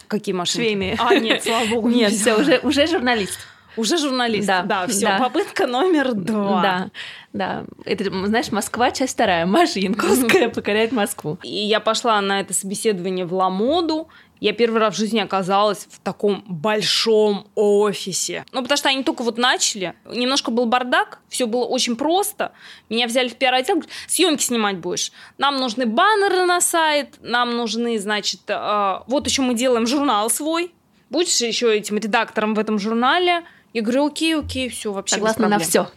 [0.09, 0.65] Какие машины?
[0.65, 0.97] Швейные.
[0.99, 3.39] А, нет, слава богу, не Нет, все, уже, уже журналист.
[3.77, 4.47] Уже журналист.
[4.47, 5.07] Да, Да, все.
[5.07, 5.19] да.
[5.19, 6.61] Попытка номер два.
[6.63, 6.91] Да,
[7.33, 7.65] да.
[7.87, 9.47] Это, знаешь, Москва, часть вторая.
[9.47, 11.39] Маша Янковская покоряет Москву.
[11.43, 14.09] И я пошла на это собеседование в Ламоду.
[14.43, 18.45] Я первый раз в жизни оказалась в таком большом офисе.
[18.51, 19.95] Ну, потому что они только вот начали.
[20.05, 22.51] Немножко был бардак, все было очень просто.
[22.89, 25.13] Меня взяли в пиар-отдел, говорят, съемки снимать будешь.
[25.39, 30.75] Нам нужны баннеры на сайт, нам нужны, значит, э, вот еще мы делаем журнал свой.
[31.09, 33.45] Будешь еще этим редактором в этом журнале?
[33.73, 35.69] Я говорю, окей, окей, все, вообще Согласна на проблем».
[35.69, 35.89] все.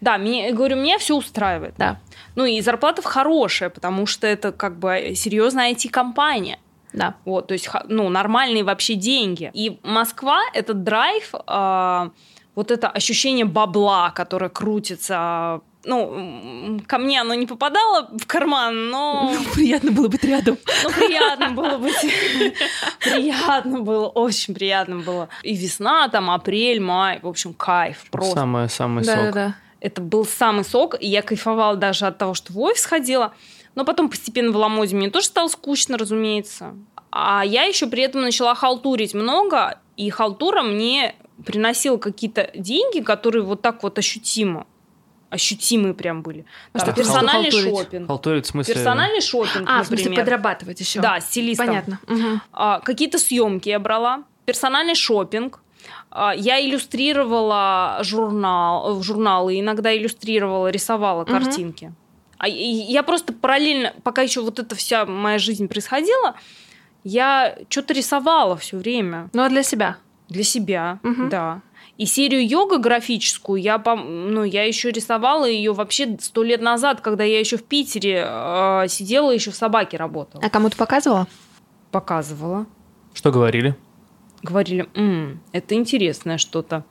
[0.00, 1.74] Да, мне, я говорю, меня все устраивает.
[1.76, 1.98] Да,
[2.36, 6.60] Ну и зарплата хорошая, потому что это как бы серьезная IT-компания.
[6.92, 7.14] Да.
[7.24, 9.50] Вот, то есть, ну, нормальные вообще деньги.
[9.54, 12.10] И Москва— это драйв, а,
[12.54, 19.32] вот это ощущение бабла, которое крутится ну, ко мне оно не попадало в карман, но...
[19.40, 20.58] Ну, приятно было быть рядом.
[20.82, 21.94] Ну, приятно было быть.
[23.00, 25.28] Приятно было, очень приятно было.
[25.42, 28.40] И весна, там, апрель, май, в общем, кайф просто.
[28.40, 29.14] Самый-самый сок.
[29.14, 29.54] Да, да.
[29.80, 33.32] Это был самый сок, и я кайфовала даже от того, что в офис ходила.
[33.74, 36.74] Но потом постепенно в Ламоде мне тоже стало скучно, разумеется.
[37.10, 41.14] А я еще при этом начала халтурить много, и халтура мне
[41.44, 44.66] приносила какие-то деньги, которые вот так вот ощутимо
[45.30, 46.44] ощутимые прям были.
[46.72, 47.78] А Там что персональный халтурить?
[47.78, 48.06] шопинг.
[48.08, 48.74] Халтурить в смысле...
[48.74, 50.24] Персональный шопинг, А, в смысле, например.
[50.24, 51.00] подрабатывать еще.
[51.00, 51.66] Да, стилистом.
[51.66, 52.00] Понятно.
[52.08, 52.42] Мгм.
[52.52, 55.60] А, какие-то съемки я брала, персональный шопинг.
[56.10, 61.32] А, Я иллюстрировала журнал, э, журналы, иногда иллюстрировала, рисовала Мгм.
[61.32, 61.92] картинки.
[62.38, 66.34] А я просто параллельно, пока еще вот эта вся моя жизнь происходила,
[67.04, 69.96] я что-то рисовала все время Ну, а для себя?
[70.28, 71.28] для себя, Мгм.
[71.28, 71.60] да.
[71.98, 77.00] И серию йога графическую я, пом- ну, я еще рисовала ее вообще сто лет назад,
[77.02, 80.42] когда я еще в Питере э, сидела, еще в собаке работала.
[80.42, 81.26] А кому-то показывала?
[81.90, 82.66] Показывала.
[83.12, 83.76] Что говорили?
[84.42, 86.84] Говорили, «М, это интересное что-то.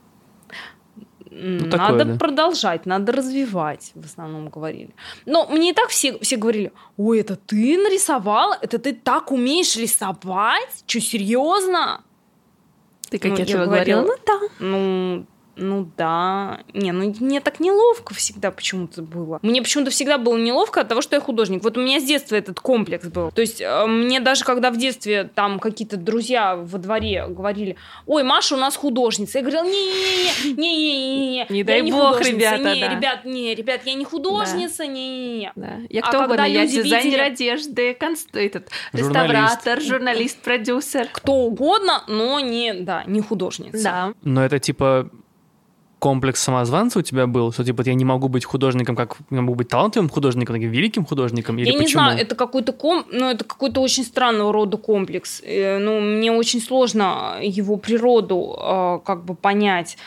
[1.32, 2.16] Ну, такое, надо да.
[2.18, 4.90] продолжать, надо развивать, в основном говорили.
[5.26, 8.58] Но мне и так все, все говорили, ой, это ты нарисовала?
[8.62, 10.84] Это ты так умеешь рисовать?
[10.88, 12.02] Че, серьезно?
[13.10, 14.02] Ты Ну, кокетливо я говорила?
[14.02, 14.66] говорила, Ну, да.
[14.66, 15.26] Ну,
[15.60, 16.62] ну да.
[16.74, 19.40] Не, ну мне так неловко всегда почему-то было.
[19.42, 21.64] Мне почему-то всегда было неловко от того, что я художник.
[21.64, 23.32] Вот у меня с детства этот комплекс был.
[23.32, 28.24] То есть э, мне даже когда в детстве там какие-то друзья во дворе говорили, ой,
[28.24, 29.40] Маша у нас художница.
[29.40, 31.46] Я говорила, не-не-не, не-не-не.
[31.50, 32.96] Не дай не бог, ребята, Не, да.
[32.96, 35.52] ребят, не, ребят, я не художница, не-не-не.
[35.56, 35.78] Да.
[35.90, 36.46] Я А кто когда угодно.
[36.46, 38.36] Я дизайнер видели- одежды, конст...
[38.36, 39.26] этот, Журналист.
[39.26, 41.08] реставратор, журналист, продюсер.
[41.12, 43.84] Кто угодно, но не, да, не художница.
[43.84, 44.14] Да.
[44.24, 45.10] Но это типа
[46.00, 49.56] комплекс самозванца у тебя был, что типа я не могу быть художником, как я могу
[49.56, 52.04] быть талантливым художником, таким великим художником, или я не почему?
[52.04, 55.42] знаю, это какой-то ком, ну это какой-то очень странного рода комплекс.
[55.46, 59.98] Э, Ну мне очень сложно его природу э, как бы понять.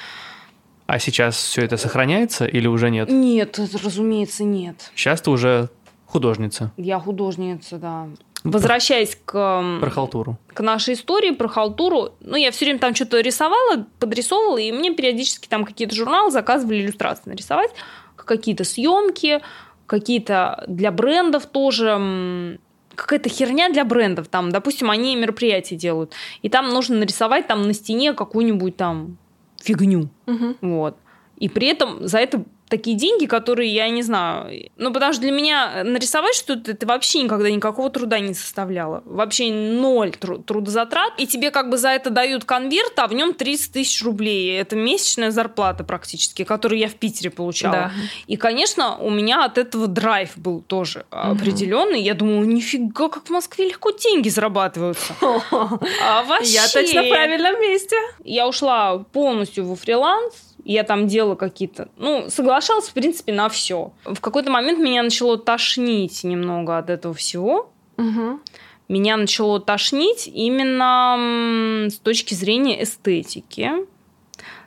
[0.86, 3.08] А сейчас все это сохраняется или уже нет?
[3.10, 4.90] Нет, разумеется, нет.
[4.94, 5.68] Сейчас ты уже
[6.06, 6.72] художница.
[6.76, 8.08] Я художница, да.
[8.44, 9.32] Возвращаясь к,
[9.80, 10.36] Про халтуру.
[10.52, 14.92] к нашей истории про халтуру, ну, я все время там что-то рисовала, подрисовывала, и мне
[14.94, 17.70] периодически там какие-то журналы заказывали иллюстрации нарисовать,
[18.16, 19.40] какие-то съемки,
[19.86, 22.58] какие-то для брендов тоже,
[22.94, 27.72] какая-то херня для брендов, там, допустим, они мероприятия делают, и там нужно нарисовать там на
[27.74, 29.18] стене какую-нибудь там
[29.62, 30.56] фигню, Мгм.
[30.60, 30.96] вот.
[31.38, 34.70] И при этом за это такие деньги, которые я не знаю.
[34.78, 39.02] Ну, потому что для меня нарисовать что-то, это вообще никогда никакого труда не составляло.
[39.04, 41.12] Вообще ноль тру- трудозатрат.
[41.18, 44.58] И тебе как бы за это дают конверт, а в нем 30 тысяч рублей.
[44.58, 47.74] Это месячная зарплата практически, которую я в Питере получала.
[47.74, 47.92] Да.
[48.26, 52.00] И, конечно, у меня от этого драйв был тоже определенный.
[52.00, 55.14] Я думала, нифига, как в Москве легко деньги зарабатываются.
[55.20, 56.54] А вообще...
[56.54, 57.96] Я точно в правильном месте.
[58.24, 61.88] Я ушла полностью во фриланс, я там делала какие-то...
[61.96, 63.92] Ну, соглашалась, в принципе, на все.
[64.04, 67.70] В какой-то момент меня начало тошнить немного от этого всего.
[67.96, 68.40] Мгм.
[68.88, 73.70] Меня начало тошнить именно с точки зрения эстетики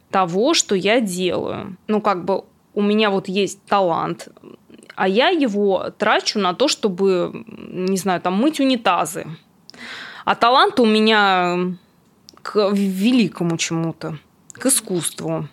[0.10, 1.78] того, что я делаю.
[1.88, 4.30] Ну, как бы у меня вот есть талант,
[4.96, 9.28] а я его трачу на то, чтобы, не знаю, там мыть унитазы.
[10.24, 11.76] А талант у меня
[12.42, 14.18] к великому чему-то,
[14.54, 15.48] к искусству.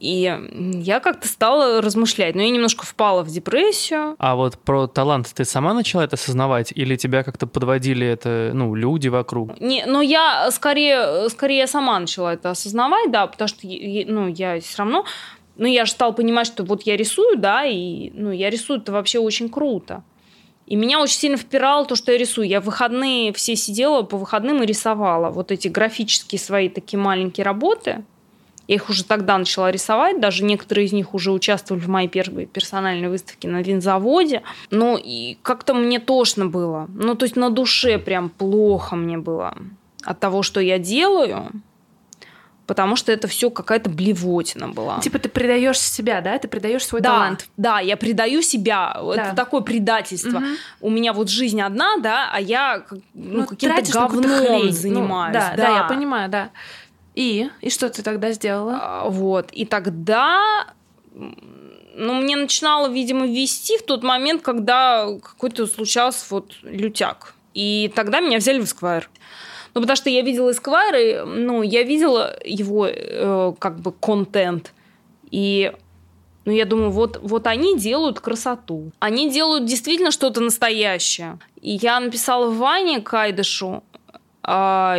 [0.00, 0.36] И
[0.74, 4.16] я как-то стала размышлять, но я немножко впала в депрессию.
[4.18, 8.74] А вот про талант ты сама начала это осознавать, или тебя как-то подводили это, ну,
[8.74, 9.58] люди вокруг?
[9.60, 14.60] Не, но я скорее, скорее я сама начала это осознавать, да, потому что ну, я
[14.60, 15.04] все равно,
[15.56, 18.92] ну, я же стала понимать, что вот я рисую, да, и ну, я рисую это
[18.92, 20.02] вообще очень круто.
[20.66, 22.48] И меня очень сильно впирало то, что я рисую.
[22.48, 27.44] Я в выходные все сидела по выходным и рисовала вот эти графические свои такие маленькие
[27.44, 28.04] работы.
[28.66, 32.46] Я их уже тогда начала рисовать, даже некоторые из них уже участвовали в моей первой
[32.46, 34.42] персональной выставке на винзаводе.
[34.70, 36.88] Ну, и как-то мне тошно было.
[36.94, 39.54] Ну, то есть на душе прям плохо мне было
[40.02, 41.50] от того, что я делаю,
[42.66, 45.00] потому что это все какая-то блевотина была.
[45.00, 46.38] Типа ты предаешь себя, да?
[46.38, 47.48] Ты предаешь свой да, талант.
[47.56, 48.94] да, я предаю себя.
[48.94, 49.26] Да.
[49.26, 50.38] Это такое предательство.
[50.38, 50.56] Мгм.
[50.80, 54.66] У меня вот жизнь одна, да, а я ну, Ну, каким-то говном.
[54.66, 55.34] Ну, занимаюсь.
[55.34, 56.50] да, да, я понимаю, да.
[57.14, 57.48] И?
[57.60, 58.78] И что ты тогда сделала?
[58.80, 59.50] А, Вот.
[59.52, 60.66] И тогда
[61.96, 67.34] ну, мне начинало, видимо, вести в тот момент, когда какой-то случался вот лютяк.
[67.54, 69.04] И тогда меня взяли в Esquire.
[69.74, 74.72] Ну, потому что я видела Esquire, и, ну, я видела его э, как бы контент.
[75.30, 75.72] И
[76.44, 78.92] Ну, я думаю, вот, вот они делают красоту.
[78.98, 81.38] Они делают действительно что-то настоящее.
[81.62, 83.82] И я написала Ване Кайдышу,
[84.46, 84.96] э,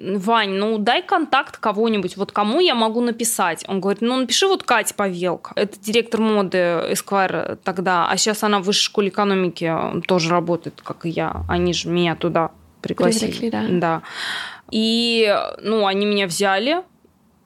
[0.00, 3.64] Вань, ну дай контакт кого-нибудь, вот кому я могу написать.
[3.68, 5.52] Он говорит, ну напиши вот Катя Павелка.
[5.56, 9.72] Это директор моды Esquire тогда, а сейчас она в высшей школе экономики
[10.06, 11.44] тоже работает, как и я.
[11.48, 13.30] Они же меня туда пригласили.
[13.30, 13.66] Привлекли, да.
[13.70, 14.02] да.
[14.70, 16.82] И, ну, они меня взяли,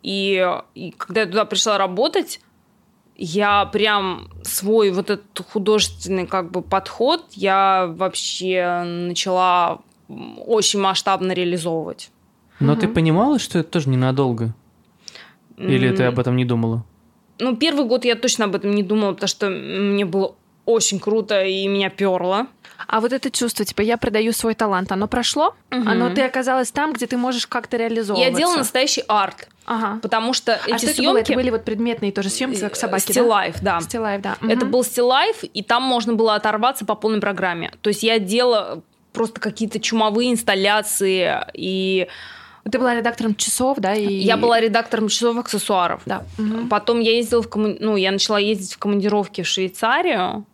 [0.03, 2.41] и, и когда я туда пришла работать,
[3.17, 12.11] я прям свой вот этот художественный как бы подход я вообще начала очень масштабно реализовывать.
[12.63, 14.55] Но ты понимала, что это тоже ненадолго?
[15.57, 16.85] Или ты об этом не думала?
[17.39, 21.43] Ну, первый год я точно об этом не думала, потому что мне было очень круто
[21.45, 22.47] и меня перло.
[22.87, 25.55] А вот это чувство, типа, я продаю свой талант, оно прошло?
[25.71, 25.89] Мгм.
[25.89, 28.31] Оно ты оказалась там, где ты можешь как-то реализовываться?
[28.31, 29.99] Я делала настоящий арт, Ага.
[30.03, 31.17] потому что А эти что это было?
[31.19, 33.47] Это съемки были вот предметные тоже съемки, как собаки, Still да?
[33.49, 33.79] Life, да.
[33.79, 34.37] Still Life, да.
[34.43, 34.71] Это Мгм.
[34.71, 37.73] был Still Life, и там можно было оторваться по полной программе.
[37.81, 42.09] То есть я делала просто какие-то чумовые инсталляции, и
[42.71, 43.95] Ты была редактором часов, да?
[43.95, 44.13] И...
[44.15, 46.03] я была редактором часов аксессуаров.
[46.07, 46.25] Да.
[46.39, 46.69] Мгм.
[46.69, 50.47] Потом я ездила в комму- ну, я начала ездить в командировки в Швейцарию.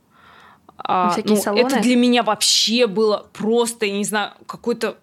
[0.79, 1.66] А, всякие ну, салоны?
[1.66, 4.97] Это для меня вообще было просто, я не знаю, какой-то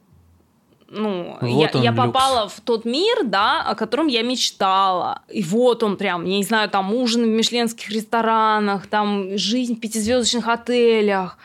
[0.89, 2.05] ну, Вот я, он, я люкс.
[2.05, 5.21] попала в тот мир, да, о котором я мечтала.
[5.29, 9.79] И вот он прям, я не знаю, там ужины в мишленских ресторанах, там жизнь в
[9.79, 11.37] пятизвездочных отелях,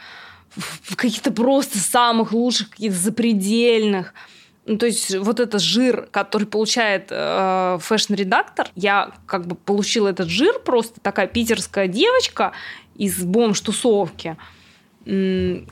[0.57, 4.15] в в каких-то просто самых лучших, каких-то запредельных.
[4.67, 10.09] Ну, то есть вот этот жир, который получает э, fashion -редактор, я как бы получила
[10.09, 12.53] этот жир, просто такая питерская девочка
[12.95, 14.37] из бомж-тусовки,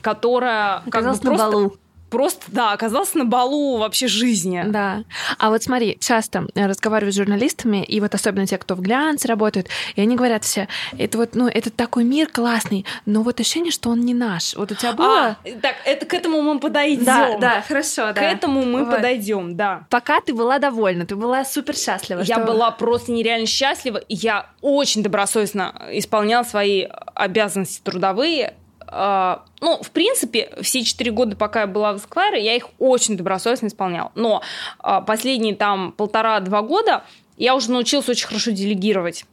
[0.01, 1.77] которая как бы Оказалась на просто, балу.
[2.09, 4.63] Просто, да, оказалась на балу вообще жизни.
[4.67, 5.03] Да.
[5.37, 9.67] А вот смотри, часто разговариваю с журналистами, и вот особенно те, кто в глянце работают,
[9.95, 10.67] и они говорят все,
[10.97, 14.55] это вот, ну, это такой мир классный, но вот ощущение, что он не наш.
[14.55, 15.07] Вот у тебя было...
[15.29, 17.05] А, так, это к этому мы подойдем.
[17.05, 18.21] да, да, хорошо, К да.
[18.23, 18.95] этому мы Вот.
[18.95, 19.85] подойдем, да.
[19.89, 22.21] Пока ты была довольна, ты была супер счастлива.
[22.21, 28.53] Я что- была просто нереально счастлива, я очень добросовестно исполняла свои обязанности трудовые.
[28.91, 33.17] А, Ну, в принципе, все четыре года, пока я была в Esquire, я их очень
[33.17, 34.11] добросовестно исполняла.
[34.15, 34.41] Но
[34.79, 37.03] а, последние там полтора-два года
[37.37, 39.25] я уже научилась очень хорошо делегировать.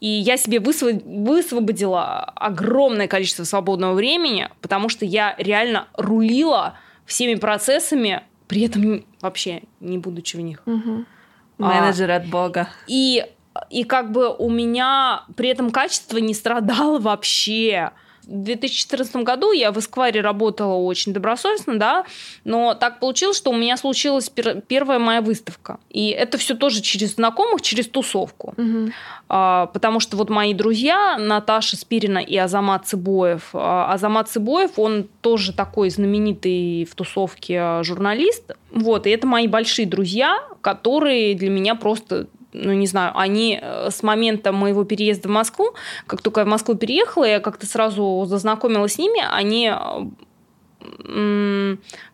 [0.00, 7.34] И я себе высво- высвободила огромное количество свободного времени, потому что я реально рулила всеми
[7.34, 10.62] процессами, при этом вообще не будучи в них.
[10.66, 11.62] А.
[11.62, 12.68] Менеджер от бога.
[12.86, 13.24] И,
[13.70, 17.90] и как бы у меня при этом качество не страдало вообще.
[18.26, 22.04] В 2014 году я в Эскваре работала очень добросовестно, да,
[22.44, 25.78] но так получилось, что у меня случилась пер- первая моя выставка.
[25.90, 28.54] И это все тоже через знакомых, через тусовку.
[28.56, 28.92] Мгм.
[29.28, 33.50] А, потому что вот мои друзья Наташа Спирина и Азамат Цыбоев.
[33.52, 38.56] а, Азамат Цыбоев, он тоже такой знаменитый в тусовке а, журналист.
[38.70, 43.90] Вот, и это мои большие друзья, которые для меня просто ну, не знаю, они э,
[43.90, 45.74] с момента моего переезда в Москву,
[46.06, 49.76] как только я в Москву переехала, я как-то сразу зазнакомилась с ними, они э,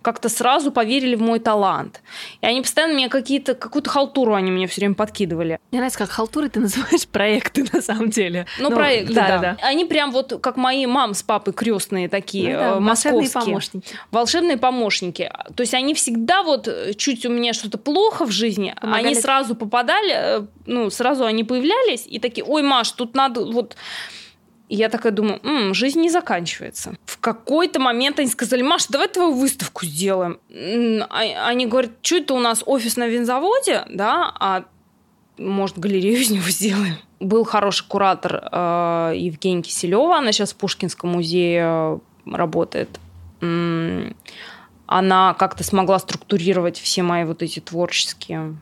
[0.03, 2.03] как-то сразу поверили в мой талант.
[2.41, 5.59] И они постоянно мне какие-то, какую-то халтуру они мне все время подкидывали.
[5.71, 8.47] Мне нравится, как халтуры ты называешь проекты на самом деле.
[8.59, 12.69] Ну, проекты, да, Они прям вот как мои мам с папой крестные такие, Ну да,
[12.69, 13.45] э, волшебные московские.
[13.45, 13.97] помощники.
[14.11, 15.33] Волшебные помощники.
[15.55, 19.07] То есть они всегда вот э, чуть у меня что-то плохо в жизни, Помогали.
[19.07, 23.77] они сразу попадали, э, ну, сразу они появлялись и такие, ой, Маш, тут надо вот...
[24.73, 26.95] И я такая думаю, «М, жизнь не заканчивается.
[27.05, 30.39] В какой-то момент они сказали, Маш, давай твою выставку сделаем.
[31.11, 34.65] А- Они говорят, что это у нас офис на винзаводе, да, а
[35.37, 36.97] может, галерею из него сделаем.
[37.21, 41.99] Был хороший куратор э, Евгения Киселева, она сейчас в Пушкинском музее э,
[42.33, 42.89] работает.
[44.87, 48.57] Она как-то смогла структурировать все мои вот эти творческие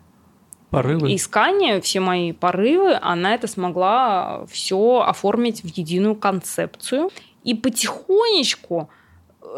[0.71, 1.15] Порывы.
[1.15, 7.11] искания, все мои порывы, она это смогла все оформить в единую концепцию.
[7.43, 8.91] И потихонечку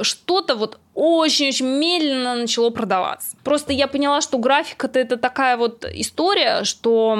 [0.03, 3.37] что-то вот очень-очень медленно начало продаваться.
[3.45, 7.17] Просто я поняла, что графика-то это такая вот история, что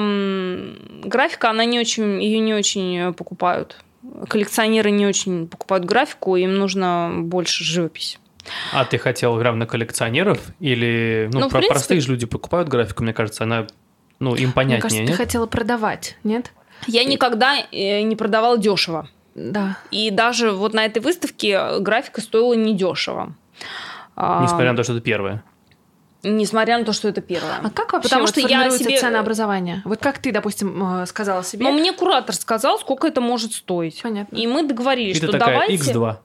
[1.03, 3.77] графика, она не очень, ее не очень покупают.
[4.27, 8.19] Коллекционеры не очень покупают графику, им нужно больше живопись.
[8.73, 10.39] А ты хотел грамм коллекционеров?
[10.59, 13.67] Или, ну, Ну, про- принципе- простые же люди покупают графику, мне кажется, она,
[14.23, 16.51] ну, им Мне понятнее, кажется, ты хотела продавать, нет?
[16.87, 19.07] Я никогда э, не продавала дешево.
[19.35, 19.77] Да.
[19.91, 23.35] И даже вот на этой выставке графика стоила недешево.
[24.15, 25.43] А, Несмотря на то, что это первое.
[26.23, 27.59] Несмотря на то, что это первое.
[27.61, 29.81] А как вообще Потому вот что я формируется себе- ценообразование?
[29.85, 31.63] Вот как ты, допустим, э, сказала себе?
[31.65, 34.01] Но мне куратор сказал, сколько это может стоить.
[34.01, 34.35] Понятно.
[34.35, 35.75] И мы договорились, И что такая, давайте...
[35.75, 36.17] X2.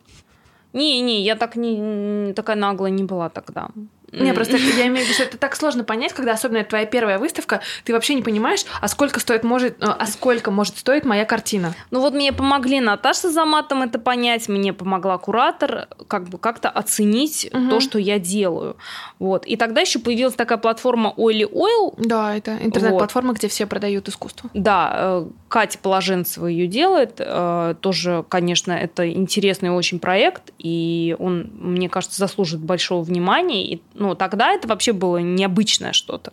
[0.75, 3.71] Не, не, я так не такая наглая не была тогда.
[4.13, 6.87] Не, просто я имею в виду, что это так сложно понять, когда особенно это твоя
[6.87, 11.05] первая выставка, ты вообще не понимаешь, а сколько стоит может, э, а сколько может стоить
[11.05, 11.75] моя картина.
[11.91, 16.69] Ну вот мне помогли Наташа за матом это понять, мне помогла куратор как бы как-то
[16.71, 17.71] оценить Мгм.
[17.71, 18.77] то, что я делаю.
[19.19, 19.45] Вот.
[19.47, 21.95] И тогда еще появилась такая платформа Oily Oil.
[21.99, 24.51] Да, это интернет-платформа, где все продают искусство.
[24.55, 27.17] Да, э, Катя Положенцева ее делает.
[27.19, 33.73] Э, Тоже, конечно, это интересный очень проект, и он, мне кажется, заслужит большого внимания.
[33.73, 36.33] И, ну, тогда это вообще было необычное что-то.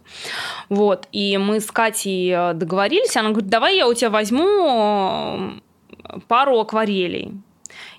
[0.69, 1.07] Вот.
[1.11, 3.17] И мы с Катей э, договорились.
[3.17, 7.33] Она говорит, давай я у тебя возьму э, пару акварелей.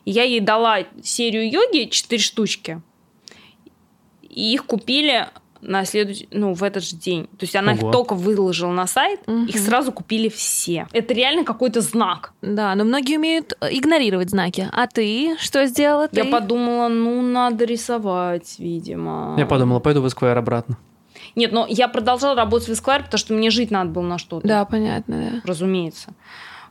[0.04, 2.80] Я ей дала серию йоги, четыре штучки.
[4.22, 5.28] И их купили
[5.66, 7.24] на следующий, ну, в этот же день.
[7.38, 7.86] То есть она Ого.
[7.88, 9.46] их только выложила на сайт, Мгм.
[9.46, 10.86] их сразу купили все.
[10.92, 12.32] Это реально какой-то знак.
[12.42, 14.68] Да, но многие умеют э, игнорировать знаки.
[14.72, 16.08] А ты что сделала?
[16.12, 19.34] Я подумала, ну, надо рисовать, видимо.
[19.38, 20.76] Я подумала, пойду в Esquire обратно.
[21.34, 24.46] Нет, но я продолжала работать в Esquire, потому что мне жить надо было на что-то.
[24.46, 25.40] Да, понятно, да.
[25.44, 26.10] разумеется.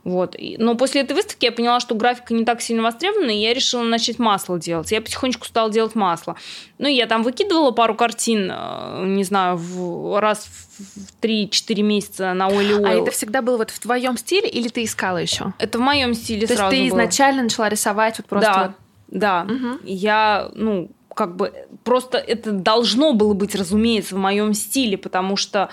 [0.06, 0.36] Вот.
[0.60, 3.82] Но после этой выставки я поняла, что графика не так сильно востребована, и я решила
[3.84, 4.92] начать масло делать.
[4.92, 6.36] Я потихонечку стала делать масло.
[6.78, 12.50] Ну, я там выкидывала пару картин, э, не знаю, в- раз в 3-4 месяца на
[12.50, 15.54] Oily А это всегда было вот в твоем стиле или ты искала еще?
[15.58, 16.88] Это в моем стиле То есть сразу ты было.
[17.00, 18.76] изначально начала рисовать вот просто Да, вот-
[19.20, 19.44] да.
[19.46, 19.80] Мгм.
[19.86, 21.52] Я, ну, как бы,
[21.84, 25.70] просто это должно было быть, разумеется, в моем стиле, потому что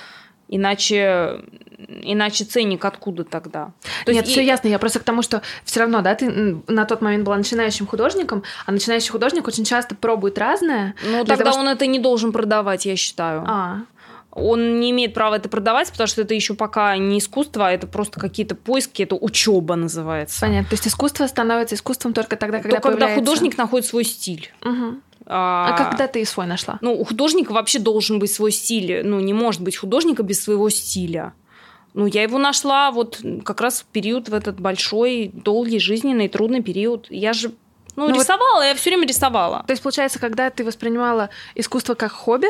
[0.57, 1.41] иначе,
[2.03, 3.73] иначе ценник откуда тогда?
[4.05, 4.69] То Нет, есть все ясно.
[4.69, 6.31] Я просто к тому, что все равно, да, ты
[6.69, 10.95] на тот момент была начинающим художником, а начинающий художник очень часто пробует разное.
[11.05, 13.45] Ну, тогда того, он это не должен продавать, я считаю.
[13.47, 13.81] А,
[14.35, 17.87] Он не имеет права это продавать, потому что это еще пока не искусство, а это
[17.87, 20.41] просто какие-то поиски, это учеба называется.
[20.41, 20.69] понятно.
[20.71, 24.51] То есть искусство становится искусством только тогда, когда То, когда появляется- художник находит свой стиль.
[24.63, 25.03] Мгм.
[25.27, 26.79] А, А когда ты свой нашла?
[26.81, 29.03] Ну, у художника вообще должен быть свой стиль.
[29.05, 31.33] Ну, не может быть художника без своего стиля.
[31.95, 36.63] Ну, я его нашла вот как раз в период, в этот большой, долгий, жизненный, трудный
[36.63, 37.07] период.
[37.11, 37.49] Я же,
[37.97, 39.63] ну, Ну, вот- рисовала, я все время рисовала.
[39.67, 42.49] То есть, получается, когда ты воспринимала искусство как хобби,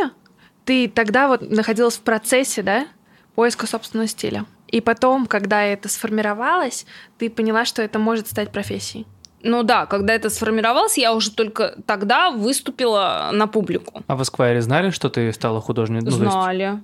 [0.64, 2.86] ты тогда вот находилась в процессе, да,
[3.34, 4.46] поиска собственного стиля.
[4.68, 6.86] И потом, когда это сформировалось,
[7.18, 9.06] ты поняла, что это может стать профессией.
[9.42, 14.02] Ну да, когда это сформировалось, я уже только тогда выступила на публику.
[14.06, 16.10] А в Esquire знали, что ты стала художницей?
[16.10, 16.80] Ну, есть- Знали.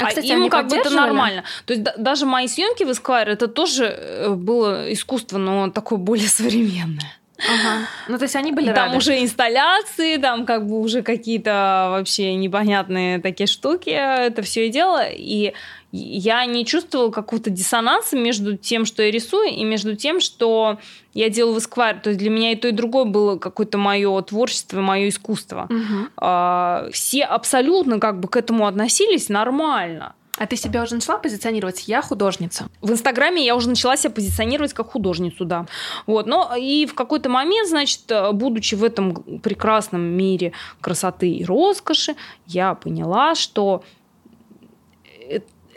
[0.00, 1.42] А, кстати, им они как бы это нормально.
[1.66, 5.98] То есть да- даже мои съемки в Esquire это тоже э, было искусство, но такое
[5.98, 7.12] более современное.
[7.38, 7.86] Ага.
[8.08, 8.96] Ну, то есть они были там рады.
[8.98, 15.02] уже инсталляции, там как бы уже какие-то вообще непонятные такие штуки, это все и дело.
[15.08, 15.52] И
[15.90, 20.78] я не чувствовала какого-то диссонанса между тем, что я рисую, и между тем, что
[21.14, 22.00] я делала в Esquire.
[22.00, 25.66] То есть для меня и то, и другое было какое-то мое творчество, мое искусство.
[25.70, 26.10] Мгм.
[26.18, 30.14] А, все абсолютно как бы к этому относились нормально.
[30.36, 31.88] А ты себя уже начала позиционировать?
[31.88, 32.68] Я художница.
[32.80, 35.66] В Инстаграме я уже начала себя позиционировать как художницу, да.
[36.06, 36.26] Вот.
[36.26, 38.02] Но и в какой-то момент, значит,
[38.34, 42.14] будучи в этом прекрасном мире красоты и роскоши,
[42.46, 43.82] я поняла, что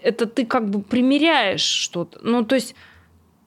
[0.03, 2.19] это ты как бы примеряешь что-то.
[2.23, 2.75] Ну, то есть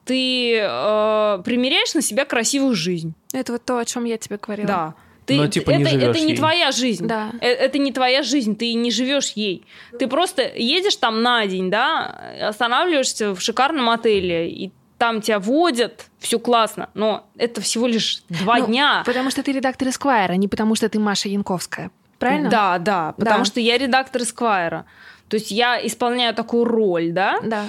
[0.05, 3.13] ты э, примеряешь на себя красивую жизнь.
[3.33, 4.67] Это вот то, о чем я тебе говорила.
[4.67, 4.93] Да.
[5.25, 6.37] Ты, Но, типа, не это, живёшь это не ей.
[6.37, 7.07] твоя жизнь.
[7.07, 7.31] Да.
[7.41, 9.65] Э- Это не твоя жизнь, ты не живешь ей.
[9.97, 12.15] Ты просто едешь там на день, да,
[12.47, 18.59] останавливаешься в шикарном отеле, и там тебя водят, все классно, но это всего лишь два
[18.59, 19.01] Ну, дня.
[19.05, 21.89] Потому что ты редактор Эсквайра, не потому что ты Маша Янковская.
[22.19, 22.49] Правильно?
[22.51, 23.45] Да, да, потому Да.
[23.45, 24.85] что я редактор Эсквайра.
[25.29, 27.65] То есть я исполняю такую роль, да, Да.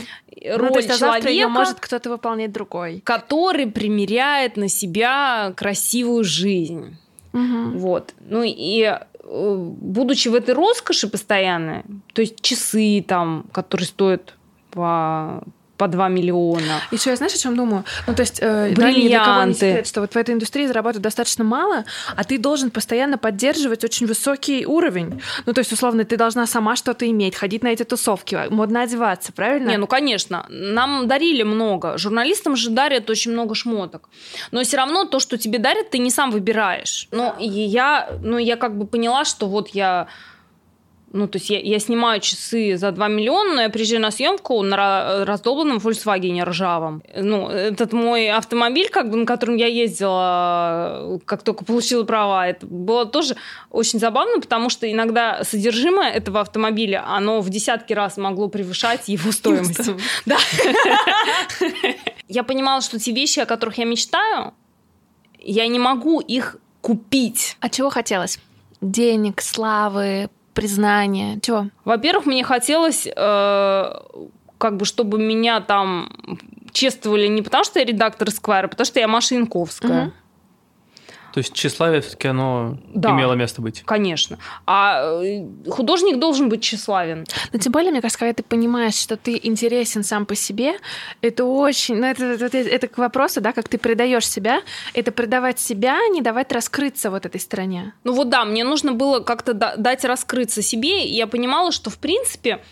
[0.55, 3.01] роль ну, то есть, а завтра ее человека, может кто-то выполнять другой.
[3.05, 6.97] который примеряет на себя красивую жизнь.
[7.33, 7.79] Мгм.
[7.79, 8.15] Вот.
[8.21, 11.83] Ну и э, будучи в этой роскоши постоянной,
[12.13, 14.35] то есть часы там, которые стоят
[14.71, 15.43] по,
[15.77, 16.81] по 2 миллиона.
[16.91, 17.85] Еще я знаешь, о чем думаю?
[18.07, 19.55] Ну, то есть, э, да, Бриллианты.
[19.55, 21.85] секрет, что вот в этой индустрии зарабатывают достаточно мало,
[22.17, 25.21] а ты должен постоянно поддерживать очень высокий уровень.
[25.47, 29.33] Ну, то есть, условно, ты должна сама что-то иметь, ходить на эти тусовки, модно одеваться,
[29.33, 29.71] правильно?
[29.71, 31.99] Не, ну конечно, нам дарили много.
[31.99, 34.09] Журналистам же дарят очень много шмоток.
[34.51, 37.09] Но все равно то, что тебе дарят, ты не сам выбираешь.
[37.11, 40.09] Ну, и я, ну, я как бы поняла, что вот я
[41.13, 44.61] Ну, то есть я, я снимаю часы за 2 миллиона, но я приезжаю на съемку
[44.63, 47.03] на раздолбанном Volkswagen ржавом.
[47.17, 52.67] Ну, этот мой автомобиль, как бы, на котором я ездила, как только получила права, это
[52.67, 53.37] было тоже
[53.71, 59.33] очень забавно, потому что иногда содержимое этого автомобиля, оно в десятки раз могло превышать его
[59.33, 59.91] стоимость.
[60.27, 60.37] Да.
[62.29, 64.55] Я понимала, что те вещи, о которых я мечтаю,
[65.39, 67.57] я не могу их купить.
[67.61, 68.39] А чего хотелось?
[68.81, 71.39] Денег, славы, признания?
[71.41, 71.69] Чего?
[71.85, 73.95] Во-первых, мне хотелось, э,
[74.59, 76.09] как бы, чтобы меня там
[76.73, 80.07] чествовали не потому, что я редактор Esquire, а потому что я Машинковская.
[80.07, 80.13] Угу.
[81.37, 83.83] То есть тщеславие все-таки оно да, имело место быть.
[83.85, 84.39] Конечно.
[84.65, 87.27] А э, художник должен быть тщеславен.
[87.53, 90.79] Но тем более, мне кажется, когда ты понимаешь, что ты интересен сам по себе,
[91.21, 91.97] это очень...
[91.97, 94.63] Ну, это, это, это к вопросу, да, как ты предаешь себя.
[94.95, 97.93] Это предавать себя, не давать раскрыться вот этой стороне.
[98.03, 101.07] Ну вот да, мне нужно было как-то дать раскрыться себе.
[101.07, 102.65] И я понимала, что, в принципе,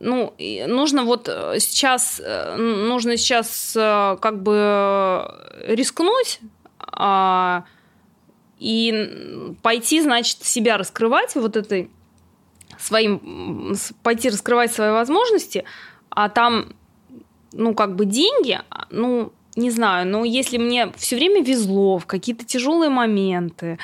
[0.00, 0.34] ну,
[0.66, 5.30] нужно вот э, сейчас, э, нужно сейчас как бы
[5.66, 6.40] рискнуть,
[6.92, 7.64] а,
[8.62, 11.90] и пойти, значит, себя раскрывать вот этой
[12.78, 15.64] своим, пойти раскрывать свои возможности,
[16.10, 16.76] а там,
[17.52, 18.60] ну, как бы деньги,
[18.90, 23.80] ну, не знаю, но если мне все время везло в какие-то тяжелые моменты,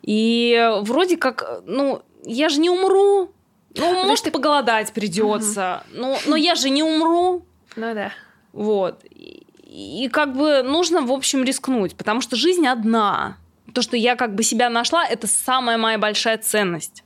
[0.00, 3.30] и вроде как, ну, я же не умру,
[3.76, 4.30] ну, ну может, ты...
[4.30, 6.00] поголодать придется, угу.
[6.00, 7.44] но, но я же не умру.
[7.76, 8.10] Ну да.
[8.54, 9.04] Вот.
[9.04, 13.36] И, и как бы нужно, в общем, рискнуть, потому что жизнь одна
[13.72, 17.02] то, что я как бы себя нашла, это самая моя большая ценность.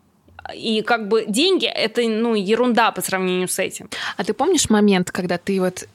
[0.54, 3.90] И как бы деньги это ну ерунда по сравнению с этим.
[4.16, 5.86] А ты помнишь момент, когда ты вот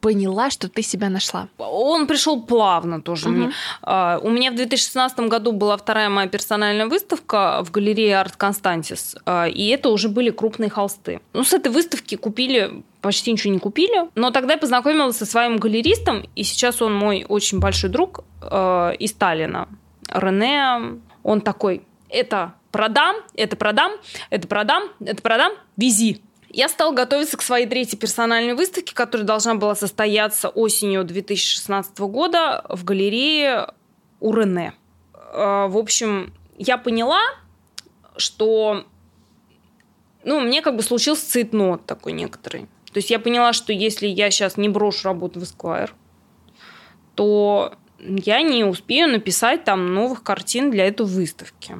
[0.00, 1.48] поняла, что ты себя нашла?
[1.58, 3.28] Он пришел плавно тоже.
[3.28, 3.36] Угу.
[3.36, 3.52] Мне.
[3.82, 9.16] Uh, у меня в 2016 году была вторая моя персональная выставка в галерее Арт Константис,
[9.26, 11.20] uh, и это уже были крупные холсты.
[11.32, 14.08] Ну, с этой выставки купили почти ничего не купили.
[14.14, 18.92] Но тогда я познакомилась со своим галеристом, и сейчас он мой очень большой друг э,
[18.98, 19.68] из Сталина.
[20.12, 23.92] Рене, он такой, это продам, это продам,
[24.30, 26.22] это продам, это продам, вези.
[26.50, 32.64] Я стала готовиться к своей третьей персональной выставке, которая должна была состояться осенью 2016 года
[32.68, 33.72] в галерее
[34.20, 34.72] у Рене.
[35.14, 37.20] Э, в общем, я поняла,
[38.16, 38.84] что
[40.24, 42.62] ну, мне как бы случился цейтнот такой некоторый.
[42.92, 45.90] То есть я поняла, что если я сейчас не брошу работу в Esquire,
[47.14, 51.76] то я не успею написать там новых картин для этой выставки.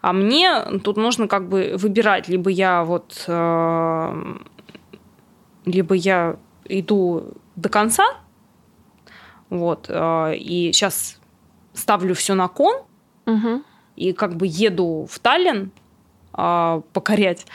[0.00, 4.36] А мне тут нужно как бы выбирать, либо я вот, э,
[5.64, 6.36] либо я
[6.66, 8.04] иду до конца,
[9.50, 11.18] вот, э, и сейчас
[11.72, 12.82] ставлю все на кон,
[13.26, 13.62] угу.
[13.96, 15.72] и как бы еду в Таллин
[16.36, 17.46] э, покорять,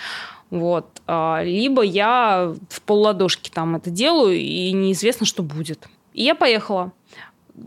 [0.50, 5.88] вот, э, либо я в полладошки там это делаю, и неизвестно, что будет.
[6.14, 6.92] И я поехала.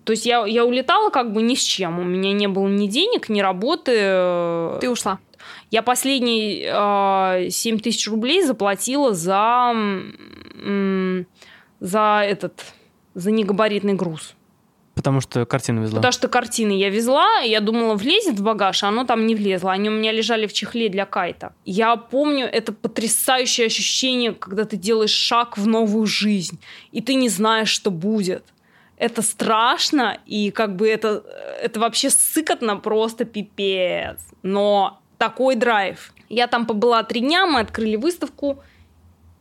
[0.04, 1.98] То есть я, я улетала как бы ни с чем.
[1.98, 3.92] У меня не было ни денег, ни работы.
[4.80, 5.18] Ты ушла?
[5.70, 9.74] Я последние э, 7 тысяч рублей заплатила за,
[11.80, 12.64] за этот,
[13.14, 14.34] за негабаритный груз.
[14.94, 15.96] Потому что картины везла.
[15.96, 19.72] Потому что картины я везла, я думала, влезет в багаж, а оно там не влезло.
[19.72, 21.54] Они у меня лежали в чехле для кайта.
[21.64, 26.60] Я помню это потрясающее ощущение, когда ты делаешь шаг в новую жизнь,
[26.92, 28.44] и ты не знаешь, что будет
[28.96, 31.24] это страшно, и как бы это,
[31.60, 34.18] это вообще сыкотно просто пипец.
[34.42, 36.12] Но такой драйв.
[36.28, 38.62] Я там побыла три дня, мы открыли выставку,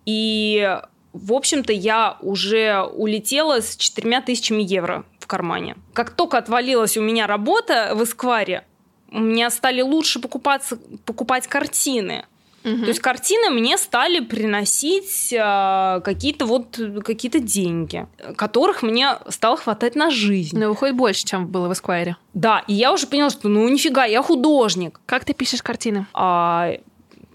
[0.06, 0.80] и,
[1.14, 5.76] в общем-то, я уже улетела с четырьмя тысячами евро в кармане.
[5.94, 8.66] Как только отвалилась у меня работа в Эскваре,
[9.12, 12.26] у меня стали лучше покупаться, покупать картины.
[12.64, 12.78] Угу.
[12.78, 19.96] То есть картины мне стали приносить э, какие-то вот какие-то деньги, которых мне стало хватать
[19.96, 20.58] на жизнь.
[20.58, 22.18] Но выходит больше, чем было в Эсквайре.
[22.34, 25.00] Да, и я уже поняла, что ну нифига, я художник.
[25.06, 26.06] Как ты пишешь картины?
[26.14, 26.74] А,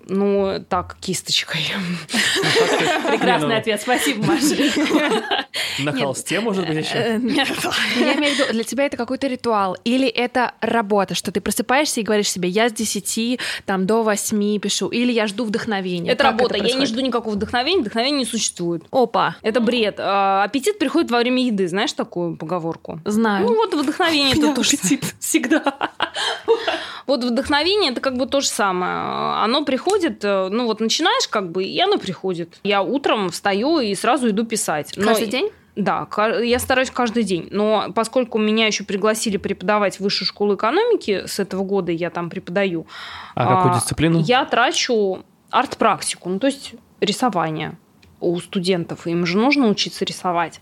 [0.08, 1.60] ну, так, кисточкой.
[3.08, 3.56] Прекрасный ну.
[3.56, 3.80] ответ.
[3.80, 4.54] Спасибо, Маша.
[5.78, 6.94] На холсте, может быть, еще?
[6.94, 7.48] Э, нет.
[7.96, 12.00] Я имею в виду, для тебя это какой-то ритуал или это работа, что ты просыпаешься
[12.00, 16.12] и говоришь себе, я с 10 там, до 8 пишу, или я жду вдохновения.
[16.12, 16.56] Это работа.
[16.56, 18.84] Я не жду никакого вдохновения, вдохновения не существует.
[18.90, 19.36] Опа.
[19.42, 19.96] Это бред.
[19.98, 23.00] А, аппетит приходит во время еды, знаешь такую поговорку?
[23.04, 23.46] Знаю.
[23.46, 24.76] Ну вот вдохновение это тоже
[25.18, 25.90] всегда.
[27.06, 29.42] Вот вдохновение это как бы то же самое.
[29.44, 32.58] Оно приходит, э, ну вот начинаешь как бы, и оно приходит.
[32.64, 34.92] Я утром встаю и сразу иду писать.
[34.92, 35.50] Каждый день?
[35.76, 36.08] Да,
[36.42, 37.48] я стараюсь каждый день.
[37.50, 42.30] Но поскольку меня еще пригласили преподавать в высшую школу экономики с этого года, я там
[42.30, 42.86] преподаю.
[43.34, 44.20] А какую а, дисциплину?
[44.20, 47.76] Я трачу арт-практику, ну, то есть рисование
[48.20, 49.06] у студентов.
[49.06, 50.60] Им же нужно учиться рисовать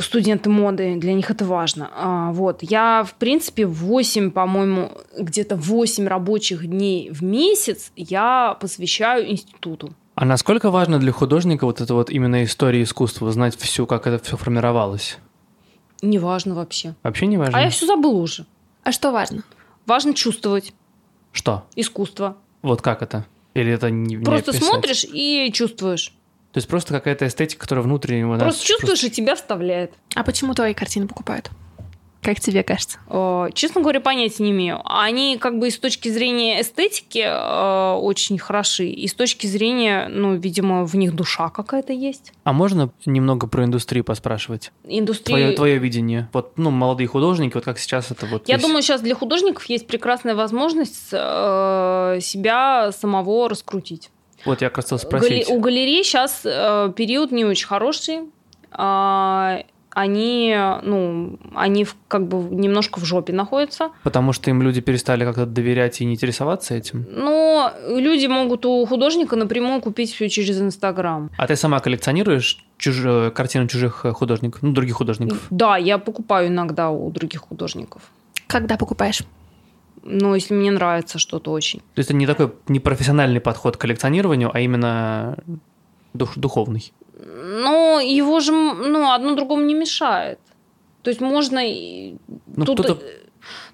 [0.00, 1.90] студенты моды, для них это важно.
[1.94, 2.62] А, вот.
[2.62, 9.94] Я, в принципе, 8, по-моему, где-то 8 рабочих дней в месяц я посвящаю институту.
[10.14, 14.22] А насколько важно для художника вот это вот именно история искусства, знать всю, как это
[14.22, 15.18] все формировалось?
[16.02, 16.94] Не важно вообще.
[17.02, 17.58] Вообще не важно?
[17.58, 18.46] А я все забыла уже.
[18.84, 19.42] А что важно?
[19.86, 20.72] Важно чувствовать.
[21.32, 21.64] Что?
[21.74, 22.36] Искусство.
[22.62, 23.26] Вот как это?
[23.54, 26.14] Или это не Просто не смотришь и чувствуешь.
[26.54, 28.40] То есть просто какая-то эстетика, которая внутренне у нас...
[28.40, 29.06] Просто чувствуешь, просто...
[29.08, 29.92] и тебя вставляет.
[30.14, 31.50] А почему твои картины покупают?
[32.22, 33.00] Как тебе кажется?
[33.08, 34.80] Э, честно говоря, понятия не имею.
[34.84, 40.06] Они как бы и с точки зрения эстетики э, очень хороши, и с точки зрения,
[40.08, 42.32] ну, видимо, в них душа какая-то есть.
[42.44, 44.70] А можно немного про индустрию поспрашивать?
[44.84, 45.36] Индустрия...
[45.36, 46.28] Твое, твое видение.
[46.32, 48.48] Вот, ну, молодые художники, вот как сейчас это вот...
[48.48, 48.64] Я есть...
[48.64, 54.10] думаю, сейчас для художников есть прекрасная возможность э, себя самого раскрутить.
[54.44, 55.48] Вот я хотел спросить.
[55.48, 58.20] У галерей сейчас э, период не очень хороший.
[58.76, 59.62] Э,
[59.94, 63.90] они, ну, они в, как бы немножко в жопе находятся.
[64.02, 67.06] Потому что им люди перестали как-то доверять и не интересоваться этим?
[67.08, 71.30] Ну, люди могут у художника напрямую купить все через Инстаграм.
[71.38, 73.32] А ты сама коллекционируешь чуж...
[73.34, 75.46] картины чужих художников, ну, других художников?
[75.50, 78.02] Да, я покупаю иногда у других художников.
[78.48, 79.22] Когда покупаешь?
[80.04, 81.80] Ну, если мне нравится что-то очень.
[81.94, 85.38] То есть это не такой не профессиональный подход к коллекционированию, а именно
[86.12, 86.92] дух, духовный.
[87.18, 90.38] Ну, его же, ну, одно другому не мешает.
[91.02, 91.60] То есть можно...
[91.62, 92.80] Ну, тут...
[92.80, 93.02] кто-то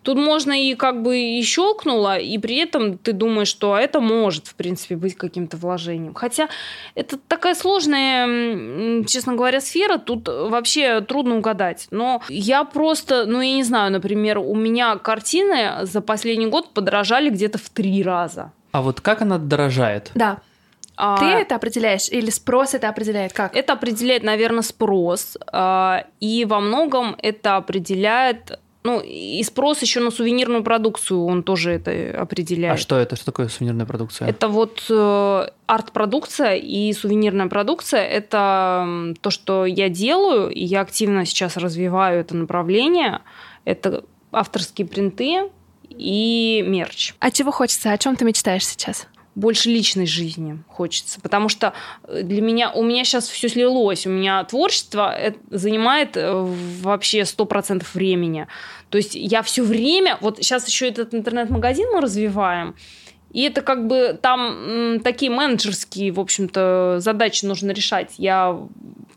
[0.02, 4.46] Тут можно и как бы и щелкнуло, и при этом ты думаешь, что это может,
[4.46, 6.14] в принципе, быть каким-то вложением.
[6.14, 6.48] Хотя
[6.94, 11.86] это такая сложная, честно говоря, сфера, тут вообще трудно угадать.
[11.90, 17.30] Но я просто, ну, я не знаю, например, у меня картины за последний год подорожали
[17.30, 18.52] где-то в три раза.
[18.72, 20.10] А вот как она дорожает?
[20.14, 20.38] Да.
[20.96, 21.16] А...
[21.16, 23.32] Ты это определяешь или спрос это определяет?
[23.32, 23.56] Как?
[23.56, 25.38] Это определяет, наверное, спрос.
[25.50, 31.72] А, и во многом это определяет ну, и спрос еще на сувенирную продукцию, он тоже
[31.72, 32.74] это определяет.
[32.74, 33.14] А что это?
[33.14, 34.28] Что такое сувенирная продукция?
[34.28, 38.02] Это вот э, арт-продукция и сувенирная продукция.
[38.02, 43.20] Это то, что я делаю, и я активно сейчас развиваю это направление.
[43.66, 45.50] Это авторские принты
[45.90, 47.14] и мерч.
[47.18, 47.92] А чего хочется?
[47.92, 49.06] О чем ты мечтаешь сейчас?
[49.34, 51.72] Больше личной жизни хочется, потому что
[52.04, 56.32] э, для меня, у меня сейчас все слилось, у меня творчество э, занимает э,
[56.82, 58.46] вообще 100% времени.
[58.90, 62.74] То есть я все время, вот сейчас еще этот интернет-магазин мы развиваем,
[63.32, 68.14] и это как бы там такие менеджерские, в общем-то, задачи нужно решать.
[68.18, 68.58] Я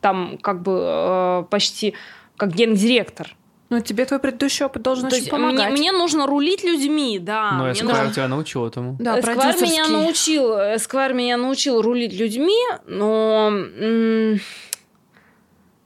[0.01, 1.95] там как бы почти
[2.38, 3.36] как гендиректор.
[3.74, 5.71] Ну, тебе твой предыдущий опыт должен То очень помогать.
[5.71, 7.53] Мне, мне нужно рулить людьми, да.
[7.53, 8.13] Но Эсквайр нужно...
[8.13, 8.97] тебя научил этому.
[8.99, 13.51] Да, Эсквайр меня научил, Эсквайр меня научил рулить людьми, но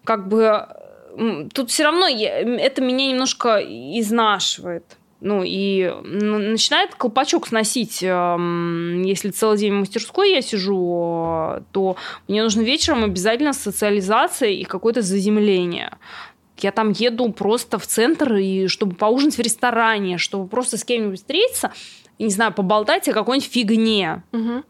[0.03, 0.67] как бы
[1.53, 4.83] тут все равно я, это меня немножко изнашивает.
[5.19, 8.01] Ну и начинает колпачок сносить.
[8.03, 11.95] Если целый день в мастерской я сижу, то
[12.27, 15.97] мне нужно вечером обязательно социализация и какое-то заземление.
[16.59, 21.19] Я там еду просто в центр, и чтобы поужинать в ресторане, чтобы просто с кем-нибудь
[21.19, 21.71] встретиться,
[22.17, 24.23] и, не знаю, поболтать о какой-нибудь фигне.
[24.31, 24.63] Угу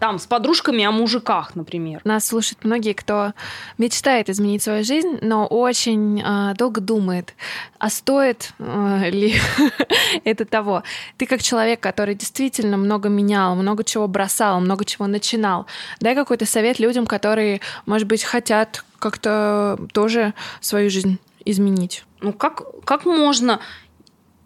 [0.00, 2.00] там с подружками о мужиках, например.
[2.04, 3.32] Нас слушают многие, кто
[3.78, 7.34] мечтает изменить свою жизнь, но очень э, долго думает,
[7.78, 9.34] а стоит э, ли
[10.24, 10.82] это того.
[11.16, 15.66] Ты как человек, который действительно много менял, много чего бросал, много чего начинал,
[16.00, 22.04] дай какой-то совет людям, которые, может быть, хотят как-то тоже свою жизнь изменить.
[22.20, 23.60] Ну как, как можно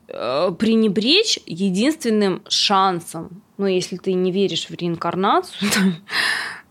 [0.08, 5.70] э, пренебречь единственным шансом ну, если ты не веришь в реинкарнацию,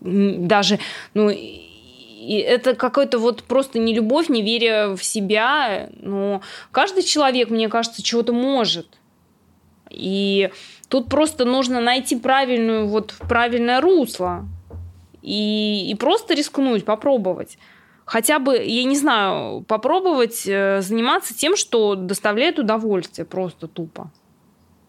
[0.00, 0.78] даже,
[1.14, 5.88] ну, и это какой-то вот просто не любовь, не веря в себя.
[6.00, 8.86] Но каждый человек, мне кажется, чего-то может.
[9.88, 10.50] И
[10.88, 14.46] тут просто нужно найти правильную, вот правильное русло.
[15.22, 17.56] И, и просто рискнуть, попробовать.
[18.04, 24.10] Хотя бы, я не знаю, попробовать э, заниматься тем, что доставляет удовольствие просто тупо.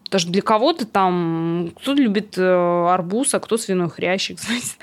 [0.06, 4.40] Потому что для кого-то там кто-то любит э, арбуз, а кто свиной хрящик.
[4.42, 4.76] Знаете.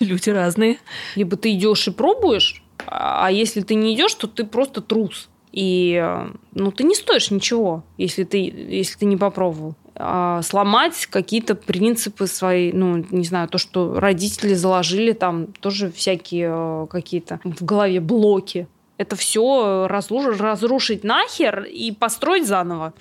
[0.00, 0.78] Люди разные.
[1.16, 5.28] Либо ты идешь и пробуешь, а если ты не идешь, то ты просто трус.
[5.52, 9.76] И э, ну, ты не стоишь ничего, если ты, если ты не попробовал.
[10.04, 16.48] А сломать какие-то принципы свои, ну, не знаю, то, что родители заложили там, тоже всякие
[16.50, 18.66] э, какие-то в голове блоки.
[18.98, 22.94] Это все разрушить нахер и построить заново.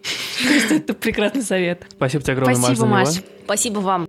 [0.70, 1.84] Это прекрасный совет.
[1.90, 3.08] Спасибо тебе огромное, Спасибо, Маш.
[3.44, 4.08] Спасибо вам.